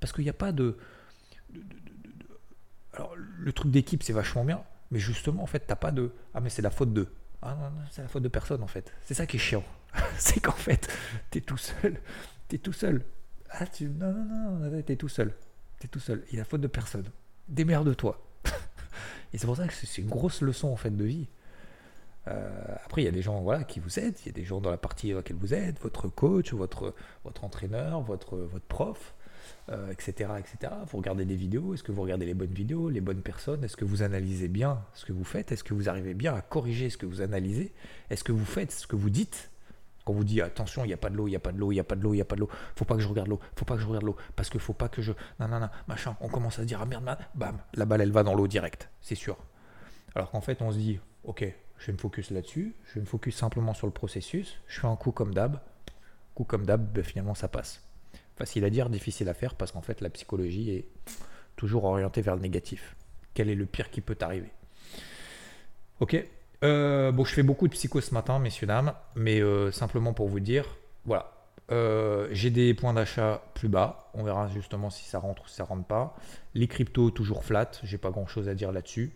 parce 0.00 0.12
qu'il 0.12 0.24
n'y 0.24 0.30
a 0.30 0.34
pas 0.34 0.50
de, 0.50 0.76
Alors, 2.94 3.14
le 3.16 3.52
truc 3.52 3.70
d'équipe, 3.70 4.02
c'est 4.02 4.12
vachement 4.12 4.44
bien, 4.44 4.62
mais 4.90 4.98
justement, 4.98 5.42
en 5.42 5.46
fait, 5.46 5.60
t'as 5.60 5.76
pas 5.76 5.90
de. 5.90 6.12
Ah, 6.34 6.40
mais 6.40 6.50
c'est 6.50 6.62
la 6.62 6.70
faute 6.70 6.92
de. 6.92 7.08
Ah 7.40 7.56
non, 7.58 7.70
non 7.70 7.82
c'est 7.90 8.02
la 8.02 8.08
faute 8.08 8.22
de 8.22 8.28
personne, 8.28 8.62
en 8.62 8.66
fait. 8.66 8.92
C'est 9.04 9.14
ça 9.14 9.26
qui 9.26 9.36
est 9.36 9.40
chiant. 9.40 9.64
c'est 10.18 10.40
qu'en 10.40 10.52
fait, 10.52 10.88
t'es 11.30 11.40
tout 11.40 11.56
seul. 11.56 12.00
T'es 12.48 12.58
tout 12.58 12.72
seul. 12.72 13.04
Ah, 13.50 13.66
tu... 13.66 13.88
Non, 13.88 14.12
non, 14.12 14.58
non, 14.58 14.82
t'es 14.82 14.96
tout 14.96 15.08
seul. 15.08 15.34
T'es 15.78 15.88
tout 15.88 16.00
seul. 16.00 16.24
Il 16.32 16.40
a 16.40 16.44
faute 16.44 16.60
de 16.60 16.68
personne. 16.68 17.04
Démerde-toi. 17.48 18.20
Et 19.32 19.38
c'est 19.38 19.46
pour 19.46 19.56
ça 19.56 19.66
que 19.66 19.72
c'est 19.72 20.00
une 20.00 20.08
grosse 20.08 20.42
leçon 20.42 20.68
en 20.68 20.76
fait 20.76 20.94
de 20.94 21.04
vie. 21.04 21.28
Euh, 22.28 22.76
après, 22.84 23.02
il 23.02 23.04
y 23.04 23.08
a 23.08 23.12
des 23.12 23.22
gens 23.22 23.40
voilà, 23.40 23.64
qui 23.64 23.80
vous 23.80 23.98
aident, 23.98 24.14
il 24.20 24.26
y 24.26 24.28
a 24.28 24.32
des 24.32 24.44
gens 24.44 24.60
dans 24.60 24.70
la 24.70 24.76
partie 24.76 25.10
dans 25.10 25.16
laquelle 25.16 25.36
vous 25.36 25.54
êtes, 25.54 25.80
votre 25.80 26.08
coach, 26.08 26.52
votre, 26.52 26.94
votre 27.24 27.44
entraîneur, 27.44 28.00
votre, 28.00 28.36
votre 28.36 28.64
prof, 28.66 29.14
euh, 29.68 29.92
etc. 29.92 30.30
Vous 30.86 30.98
regardez 30.98 31.24
des 31.24 31.36
vidéos, 31.36 31.74
est-ce 31.74 31.82
que 31.82 31.92
vous 31.92 32.02
regardez 32.02 32.26
les 32.26 32.34
bonnes 32.34 32.52
vidéos, 32.52 32.88
les 32.88 33.00
bonnes 33.00 33.22
personnes? 33.22 33.64
Est-ce 33.64 33.76
que 33.76 33.84
vous 33.84 34.02
analysez 34.02 34.48
bien 34.48 34.82
ce 34.94 35.04
que 35.04 35.12
vous 35.12 35.24
faites? 35.24 35.52
Est-ce 35.52 35.64
que 35.64 35.74
vous 35.74 35.88
arrivez 35.88 36.14
bien 36.14 36.34
à 36.34 36.40
corriger 36.40 36.90
ce 36.90 36.96
que 36.96 37.06
vous 37.06 37.20
analysez? 37.20 37.72
Est-ce 38.10 38.24
que 38.24 38.32
vous 38.32 38.44
faites 38.44 38.72
ce 38.72 38.86
que 38.86 38.96
vous 38.96 39.10
dites? 39.10 39.50
Quand 40.04 40.12
vous 40.12 40.24
dit 40.24 40.40
attention, 40.40 40.84
il 40.84 40.88
n'y 40.88 40.94
a 40.94 40.96
pas 40.98 41.10
de 41.10 41.16
l'eau, 41.16 41.28
il 41.28 41.30
n'y 41.30 41.36
a 41.36 41.40
pas 41.40 41.52
de 41.52 41.58
l'eau, 41.58 41.70
il 41.70 41.76
n'y 41.76 41.80
a 41.80 41.84
pas 41.84 41.94
de 41.94 42.02
l'eau, 42.02 42.12
il 42.12 42.16
n'y 42.16 42.22
a 42.22 42.24
pas 42.24 42.34
de 42.34 42.40
l'eau, 42.40 42.48
faut 42.74 42.84
pas 42.84 42.96
que 42.96 43.00
je 43.00 43.08
regarde 43.08 43.28
l'eau, 43.28 43.38
faut 43.54 43.64
pas 43.64 43.74
que 43.76 43.80
je 43.80 43.86
regarde 43.86 44.04
l'eau, 44.04 44.16
parce 44.34 44.50
que 44.50 44.58
faut 44.58 44.72
pas 44.72 44.88
que 44.88 45.00
je. 45.00 45.12
Non, 45.38 45.46
machin, 45.86 46.16
on 46.20 46.28
commence 46.28 46.58
à 46.58 46.62
se 46.62 46.66
dire 46.66 46.80
ah 46.82 46.86
merde, 46.86 47.16
bam, 47.34 47.58
la 47.74 47.84
balle 47.84 48.00
elle 48.00 48.10
va 48.10 48.24
dans 48.24 48.34
l'eau 48.34 48.48
direct, 48.48 48.88
c'est 49.00 49.14
sûr. 49.14 49.36
Alors 50.16 50.30
qu'en 50.32 50.40
fait, 50.40 50.60
on 50.60 50.72
se 50.72 50.76
dit 50.76 50.98
ok, 51.22 51.46
je 51.78 51.86
vais 51.86 51.92
me 51.92 51.98
focus 51.98 52.30
là-dessus, 52.30 52.74
je 52.86 52.94
vais 52.94 53.00
me 53.00 53.06
focus 53.06 53.36
simplement 53.36 53.74
sur 53.74 53.86
le 53.86 53.92
processus, 53.92 54.58
je 54.66 54.80
fais 54.80 54.88
un 54.88 54.96
coup 54.96 55.12
comme 55.12 55.34
d'hab, 55.34 55.60
coup 56.34 56.44
comme 56.44 56.66
d'hab, 56.66 56.92
ben, 56.92 57.04
finalement 57.04 57.34
ça 57.34 57.46
passe. 57.46 57.82
Facile 58.42 58.64
à 58.64 58.70
dire, 58.70 58.90
difficile 58.90 59.28
à 59.28 59.34
faire, 59.34 59.54
parce 59.54 59.70
qu'en 59.70 59.82
fait 59.82 60.00
la 60.00 60.10
psychologie 60.10 60.72
est 60.72 60.88
toujours 61.54 61.84
orientée 61.84 62.22
vers 62.22 62.34
le 62.34 62.42
négatif. 62.42 62.96
Quel 63.34 63.48
est 63.48 63.54
le 63.54 63.66
pire 63.66 63.88
qui 63.88 64.00
peut 64.00 64.16
t'arriver? 64.16 64.50
Ok, 66.00 66.16
euh, 66.64 67.12
bon, 67.12 67.24
je 67.24 67.32
fais 67.32 67.44
beaucoup 67.44 67.68
de 67.68 67.72
psycho 67.72 68.00
ce 68.00 68.12
matin, 68.12 68.40
messieurs, 68.40 68.66
dames, 68.66 68.94
mais 69.14 69.40
euh, 69.40 69.70
simplement 69.70 70.12
pour 70.12 70.26
vous 70.26 70.40
dire, 70.40 70.64
voilà, 71.04 71.32
euh, 71.70 72.26
j'ai 72.32 72.50
des 72.50 72.74
points 72.74 72.94
d'achat 72.94 73.44
plus 73.54 73.68
bas. 73.68 74.10
On 74.12 74.24
verra 74.24 74.48
justement 74.48 74.90
si 74.90 75.04
ça 75.04 75.20
rentre 75.20 75.44
ou 75.44 75.48
si 75.48 75.54
ça 75.54 75.62
rentre 75.62 75.84
pas. 75.84 76.16
Les 76.54 76.66
cryptos 76.66 77.12
toujours 77.12 77.44
flat, 77.44 77.70
j'ai 77.84 77.96
pas 77.96 78.10
grand 78.10 78.26
chose 78.26 78.48
à 78.48 78.56
dire 78.56 78.72
là-dessus. 78.72 79.12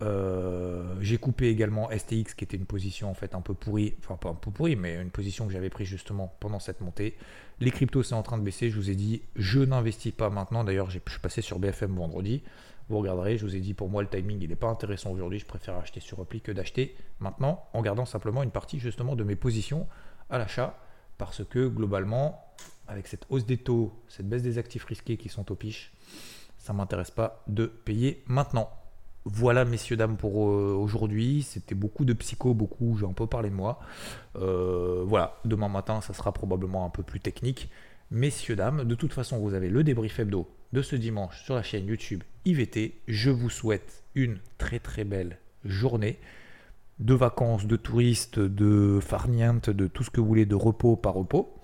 J'ai 0.00 1.18
coupé 1.18 1.48
également 1.48 1.90
STX 1.90 2.34
qui 2.34 2.44
était 2.44 2.56
une 2.56 2.66
position 2.66 3.10
en 3.10 3.14
fait 3.14 3.34
un 3.34 3.40
peu 3.40 3.54
pourrie, 3.54 3.94
enfin 4.00 4.16
pas 4.16 4.28
un 4.28 4.34
peu 4.34 4.50
pourrie, 4.50 4.76
mais 4.76 5.00
une 5.00 5.10
position 5.10 5.46
que 5.46 5.52
j'avais 5.52 5.70
prise 5.70 5.88
justement 5.88 6.34
pendant 6.40 6.58
cette 6.58 6.80
montée. 6.80 7.16
Les 7.60 7.70
cryptos 7.70 8.02
c'est 8.02 8.14
en 8.14 8.22
train 8.22 8.38
de 8.38 8.42
baisser, 8.42 8.70
je 8.70 8.76
vous 8.76 8.90
ai 8.90 8.94
dit, 8.94 9.22
je 9.36 9.60
n'investis 9.60 10.12
pas 10.12 10.30
maintenant. 10.30 10.64
D'ailleurs, 10.64 10.90
je 10.90 10.98
suis 11.06 11.20
passé 11.20 11.40
sur 11.40 11.58
BFM 11.58 11.94
vendredi. 11.94 12.42
Vous 12.88 12.98
regarderez, 12.98 13.38
je 13.38 13.46
vous 13.46 13.56
ai 13.56 13.60
dit 13.60 13.72
pour 13.72 13.88
moi 13.88 14.02
le 14.02 14.08
timing 14.08 14.42
il 14.42 14.48
n'est 14.50 14.56
pas 14.56 14.68
intéressant 14.68 15.10
aujourd'hui, 15.10 15.38
je 15.38 15.46
préfère 15.46 15.76
acheter 15.76 16.00
sur 16.00 16.18
repli 16.18 16.42
que 16.42 16.52
d'acheter 16.52 16.96
maintenant 17.18 17.66
en 17.72 17.80
gardant 17.80 18.04
simplement 18.04 18.42
une 18.42 18.50
partie 18.50 18.78
justement 18.78 19.16
de 19.16 19.24
mes 19.24 19.36
positions 19.36 19.86
à 20.28 20.36
l'achat 20.36 20.76
parce 21.16 21.44
que 21.44 21.66
globalement 21.66 22.44
avec 22.86 23.06
cette 23.06 23.24
hausse 23.30 23.46
des 23.46 23.56
taux, 23.56 23.92
cette 24.08 24.28
baisse 24.28 24.42
des 24.42 24.58
actifs 24.58 24.84
risqués 24.84 25.16
qui 25.16 25.30
sont 25.30 25.50
au 25.50 25.54
piche, 25.54 25.94
ça 26.58 26.74
m'intéresse 26.74 27.10
pas 27.10 27.42
de 27.46 27.64
payer 27.66 28.22
maintenant. 28.26 28.68
Voilà 29.26 29.64
messieurs 29.64 29.96
dames 29.96 30.18
pour 30.18 30.50
euh, 30.50 30.76
aujourd'hui, 30.78 31.42
c'était 31.42 31.74
beaucoup 31.74 32.04
de 32.04 32.12
psycho, 32.12 32.52
beaucoup, 32.52 32.98
j'ai 32.98 33.06
un 33.06 33.14
peu 33.14 33.26
parlé 33.26 33.48
de 33.48 33.54
moi. 33.54 33.80
Euh, 34.36 35.02
voilà, 35.06 35.38
demain 35.46 35.68
matin 35.68 36.02
ça 36.02 36.12
sera 36.12 36.32
probablement 36.32 36.84
un 36.84 36.90
peu 36.90 37.02
plus 37.02 37.20
technique. 37.20 37.70
Messieurs, 38.10 38.54
dames, 38.54 38.84
de 38.84 38.94
toute 38.94 39.14
façon, 39.14 39.38
vous 39.38 39.54
avez 39.54 39.70
le 39.70 39.82
débrief 39.82 40.18
hebdo 40.18 40.46
de 40.74 40.82
ce 40.82 40.94
dimanche 40.94 41.42
sur 41.42 41.54
la 41.54 41.62
chaîne 41.62 41.86
YouTube 41.86 42.22
IVT. 42.44 43.00
Je 43.08 43.30
vous 43.30 43.48
souhaite 43.48 44.04
une 44.14 44.38
très 44.58 44.78
très 44.78 45.04
belle 45.04 45.38
journée 45.64 46.18
de 46.98 47.14
vacances, 47.14 47.66
de 47.66 47.76
touristes, 47.76 48.38
de 48.38 48.98
farniente, 49.00 49.70
de 49.70 49.86
tout 49.86 50.04
ce 50.04 50.10
que 50.10 50.20
vous 50.20 50.26
voulez, 50.26 50.46
de 50.46 50.54
repos 50.54 50.96
par 50.96 51.14
repos. 51.14 51.54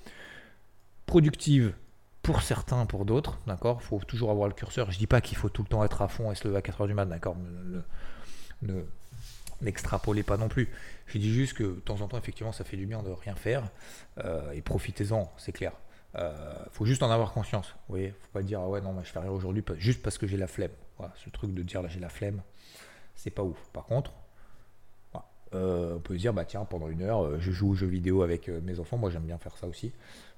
Productive 1.05 1.75
pour 2.31 2.43
certains, 2.43 2.87
pour 2.87 3.05
d'autres, 3.05 3.41
d'accord 3.49 3.83
faut 3.83 3.99
toujours 3.99 4.31
avoir 4.31 4.47
le 4.47 4.55
curseur. 4.55 4.93
Je 4.93 4.99
dis 4.99 5.09
pas 5.09 5.21
qu'il 5.21 5.37
faut 5.37 5.49
tout 5.49 5.63
le 5.63 5.69
temps 5.69 5.83
être 5.83 6.01
à 6.01 6.07
fond 6.07 6.31
et 6.31 6.37
se 6.37 6.47
lever 6.47 6.59
à 6.59 6.61
4h 6.61 6.87
du 6.87 6.95
mat, 6.95 7.05
d'accord 7.05 7.37
Ne 8.63 8.85
n'extrapolez 9.61 10.23
pas 10.23 10.37
non 10.37 10.49
plus. 10.49 10.69
Je 11.07 11.19
dis 11.19 11.33
juste 11.33 11.55
que 11.55 11.65
de 11.65 11.81
temps 11.81 12.01
en 12.03 12.07
temps, 12.07 12.19
effectivement, 12.19 12.53
ça 12.53 12.63
fait 12.63 12.77
du 12.77 12.87
bien 12.87 13.03
de 13.03 13.11
rien 13.11 13.35
faire. 13.35 13.65
Euh, 14.19 14.53
et 14.53 14.63
profitez-en, 14.63 15.33
c'est 15.39 15.51
clair. 15.51 15.73
Euh, 16.15 16.55
faut 16.71 16.85
juste 16.85 17.03
en 17.03 17.11
avoir 17.11 17.33
conscience. 17.33 17.67
Vous 17.89 17.95
voyez, 17.95 18.11
faut 18.11 18.33
pas 18.33 18.43
dire 18.43 18.61
ah 18.61 18.69
ouais 18.69 18.81
non, 18.81 18.97
je 19.03 19.11
fais 19.11 19.19
rien 19.19 19.31
aujourd'hui 19.31 19.65
juste 19.79 20.01
parce 20.01 20.17
que 20.17 20.29
j'ai 20.29 20.37
la 20.37 20.47
flemme. 20.47 20.71
Ce 21.17 21.31
truc 21.31 21.53
de 21.53 21.63
dire 21.65 21.83
là 21.83 21.89
j'ai 21.89 21.99
la 22.01 22.11
flemme, 22.11 22.43
c'est 23.17 23.31
pas 23.31 23.43
ouf. 23.43 23.59
Par 23.73 23.87
contre, 23.87 24.13
euh, 25.53 25.97
on 25.97 26.01
peut 26.01 26.17
dire 26.17 26.33
bah 26.33 26.45
tiens 26.45 26.65
pendant 26.65 26.89
une 26.89 27.03
heure 27.03 27.41
je 27.41 27.51
joue 27.51 27.71
aux 27.71 27.75
jeux 27.75 27.89
vidéo 27.89 28.23
avec 28.23 28.49
mes 28.49 28.79
enfants. 28.79 28.99
Moi 28.99 29.11
j'aime 29.11 29.25
bien 29.25 29.39
faire 29.39 29.57
ça 29.57 29.67
aussi. 29.67 29.93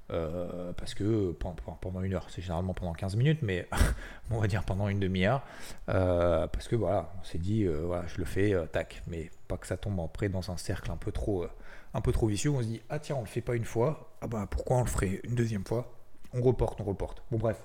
Parce 0.08 0.94
que 0.94 1.32
pendant 1.80 2.02
une 2.02 2.14
heure, 2.14 2.26
c'est 2.28 2.42
généralement 2.42 2.74
pendant 2.74 2.92
15 2.92 3.16
minutes, 3.16 3.40
mais 3.42 3.68
on 4.30 4.38
va 4.38 4.46
dire 4.46 4.64
pendant 4.64 4.88
une 4.88 5.00
demi-heure, 5.00 5.42
parce 5.86 6.68
que 6.68 6.76
voilà, 6.76 7.12
on 7.20 7.24
s'est 7.24 7.38
dit, 7.38 7.66
voilà, 7.66 8.06
je 8.08 8.18
le 8.18 8.24
fais, 8.24 8.54
tac, 8.72 9.02
mais 9.06 9.30
pas 9.48 9.56
que 9.56 9.66
ça 9.66 9.76
tombe 9.76 10.00
après 10.00 10.28
dans 10.28 10.50
un 10.50 10.56
cercle 10.56 10.90
un 10.90 10.96
peu 10.96 11.12
trop, 11.12 11.46
un 11.94 12.00
peu 12.00 12.12
trop 12.12 12.26
vicieux, 12.26 12.50
on 12.50 12.60
se 12.60 12.66
dit 12.66 12.82
ah 12.88 12.98
tiens 12.98 13.16
on 13.16 13.20
le 13.20 13.26
fait 13.26 13.40
pas 13.40 13.54
une 13.54 13.64
fois, 13.64 14.12
ah 14.20 14.26
bah 14.26 14.46
pourquoi 14.50 14.78
on 14.78 14.82
le 14.82 14.88
ferait 14.88 15.20
une 15.24 15.34
deuxième 15.34 15.64
fois? 15.64 15.92
On 16.32 16.40
reporte, 16.40 16.80
on 16.80 16.84
reporte. 16.84 17.22
Bon 17.30 17.38
bref. 17.38 17.62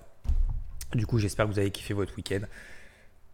Du 0.94 1.06
coup 1.06 1.18
j'espère 1.20 1.46
que 1.46 1.52
vous 1.52 1.60
avez 1.60 1.72
kiffé 1.72 1.94
votre 1.94 2.16
week-end. 2.18 2.42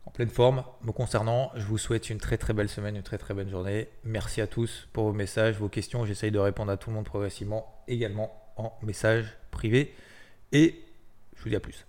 En 0.06 0.12
pleine 0.12 0.30
forme. 0.30 0.64
Me 0.82 0.92
concernant, 0.92 1.52
je 1.56 1.66
vous 1.66 1.78
souhaite 1.78 2.10
une 2.10 2.18
très 2.18 2.38
très 2.38 2.54
belle 2.54 2.68
semaine, 2.68 2.96
une 2.96 3.04
très 3.04 3.18
très 3.18 3.34
bonne 3.34 3.50
journée. 3.50 3.88
Merci 4.04 4.42
à 4.42 4.48
tous 4.48 4.90
pour 4.92 5.06
vos 5.06 5.14
messages, 5.14 5.58
vos 5.58 5.70
questions. 5.70 6.06
J'essaye 6.06 6.30
de 6.30 6.40
répondre 6.40 6.72
à 6.72 6.78
tout 6.78 6.90
le 6.90 6.96
monde 6.98 7.06
progressivement, 7.06 7.84
également 7.88 8.43
en 8.58 8.74
message 8.82 9.26
privé. 9.52 9.94
Et 10.52 10.82
je 11.36 11.44
vous 11.44 11.50
dis 11.50 11.56
à 11.56 11.60
plus. 11.60 11.86